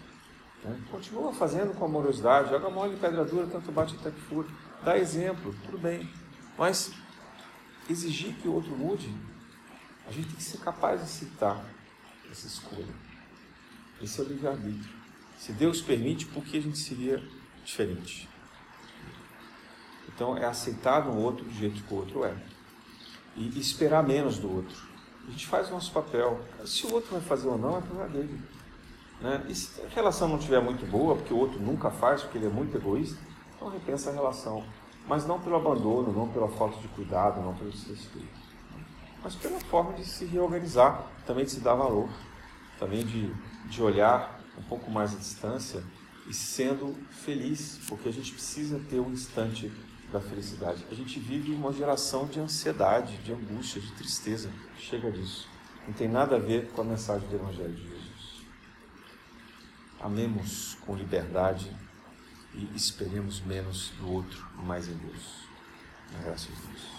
Né? 0.64 0.76
Continua 0.91 1.32
fazendo 1.32 1.74
com 1.74 1.85
amorosidade, 1.85 2.51
joga 2.51 2.70
mole 2.70 2.95
em 2.95 2.99
pedra 2.99 3.24
dura, 3.24 3.47
tanto 3.47 3.70
bate 3.70 3.95
até 4.01 4.11
que 4.11 4.20
fura. 4.20 4.49
Dá 4.85 4.99
exemplo, 4.99 5.55
tudo 5.64 5.78
bem. 5.78 6.09
Mas 6.59 6.93
exigir 7.89 8.35
que 8.35 8.49
o 8.49 8.55
outro 8.55 8.76
mude, 8.76 9.14
a 10.07 10.12
gente 10.12 10.28
tem 10.28 10.37
que 10.37 10.43
ser 10.43 10.59
capaz 10.59 11.01
de 11.01 11.07
aceitar 11.07 11.64
essa 12.30 12.47
escolha. 12.47 12.95
Esse 14.03 14.20
é 14.20 14.24
o 14.24 14.26
livre-arbítrio. 14.26 14.95
Se 15.39 15.53
Deus 15.53 15.80
permite, 15.80 16.26
por 16.26 16.45
que 16.45 16.59
a 16.59 16.62
gente 16.62 16.78
seria 16.78 17.22
diferente? 17.64 18.28
Então 20.09 20.37
é 20.37 20.45
aceitar 20.45 21.05
no 21.05 21.16
outro 21.18 21.45
do 21.45 21.53
jeito 21.53 21.82
que 21.82 21.93
o 21.93 21.97
outro 21.97 22.24
é. 22.24 22.35
E 23.37 23.59
esperar 23.59 24.03
menos 24.03 24.39
do 24.39 24.51
outro. 24.51 24.93
A 25.27 25.31
gente 25.31 25.47
faz 25.47 25.68
o 25.68 25.72
nosso 25.72 25.93
papel. 25.93 26.41
Se 26.66 26.87
o 26.87 26.93
outro 26.93 27.12
vai 27.12 27.20
fazer 27.20 27.49
ou 27.49 27.59
não, 27.59 27.79
é 27.79 27.81
problema 27.81 28.11
dele. 28.11 28.41
Né? 29.20 29.45
E 29.49 29.55
se 29.55 29.81
a 29.81 29.89
relação 29.89 30.29
não 30.29 30.37
estiver 30.37 30.61
muito 30.61 30.85
boa, 30.87 31.16
porque 31.16 31.33
o 31.33 31.39
outro 31.39 31.59
nunca 31.61 31.91
faz, 31.91 32.22
porque 32.22 32.39
ele 32.39 32.47
é 32.47 32.51
muito 32.51 32.77
egoísta, 32.77 33.18
então 33.57 33.68
repensa 33.68 34.11
a 34.11 34.12
relação. 34.12 34.64
Mas 35.09 35.27
não 35.27 35.41
pelo 35.41 35.57
abandono, 35.57 36.12
não 36.12 36.29
pela 36.29 36.49
falta 36.49 36.79
de 36.79 36.89
cuidado, 36.89 37.41
não 37.41 37.55
pelo 37.55 37.70
desrespeito. 37.70 38.45
Mas 39.22 39.35
pela 39.35 39.59
forma 39.61 39.93
de 39.95 40.05
se 40.05 40.27
reorganizar, 40.27 41.07
também 41.27 41.45
de 41.45 41.53
se 41.53 41.61
dar 41.61 41.75
valor, 41.75 42.09
também 42.79 43.05
de, 43.05 43.33
de 43.66 43.83
olhar 43.83 44.41
um 44.59 44.62
pouco 44.62 44.91
mais 44.91 45.14
à 45.14 45.16
distância 45.16 45.83
e 46.27 46.35
sendo 46.35 46.95
feliz, 47.11 47.81
porque 47.89 48.09
a 48.09 48.12
gente 48.12 48.33
precisa 48.33 48.81
ter 48.91 49.01
um 49.01 49.11
instante 49.11 49.72
da 50.15 50.21
felicidade. 50.21 50.87
A 50.89 50.95
gente 50.95 51.19
vive 51.19 51.53
uma 51.53 51.73
geração 51.73 52.25
de 52.27 52.39
ansiedade, 52.39 53.17
de 53.19 53.33
angústia, 53.33 53.81
de 53.81 53.91
tristeza. 53.93 54.49
Chega 54.79 55.11
disso. 55.11 55.49
Não 55.89 55.93
tem 55.93 56.09
nada 56.09 56.37
a 56.37 56.39
ver 56.39 56.69
com 56.69 56.83
a 56.83 56.85
mensagem 56.85 57.29
do 57.29 57.35
Evangelho 57.35 57.75
de 57.75 57.83
Jesus. 57.83 58.45
Amemos 60.01 60.79
com 60.87 60.95
liberdade 60.95 61.75
e 62.55 62.71
esperemos 62.77 63.41
menos 63.41 63.91
do 63.99 64.12
outro, 64.12 64.47
mais 64.55 64.87
em 64.89 64.95
Deus. 64.95 65.49
Na 66.12 66.21
graça 66.21 66.49
de 66.49 66.59
Deus. 66.62 66.95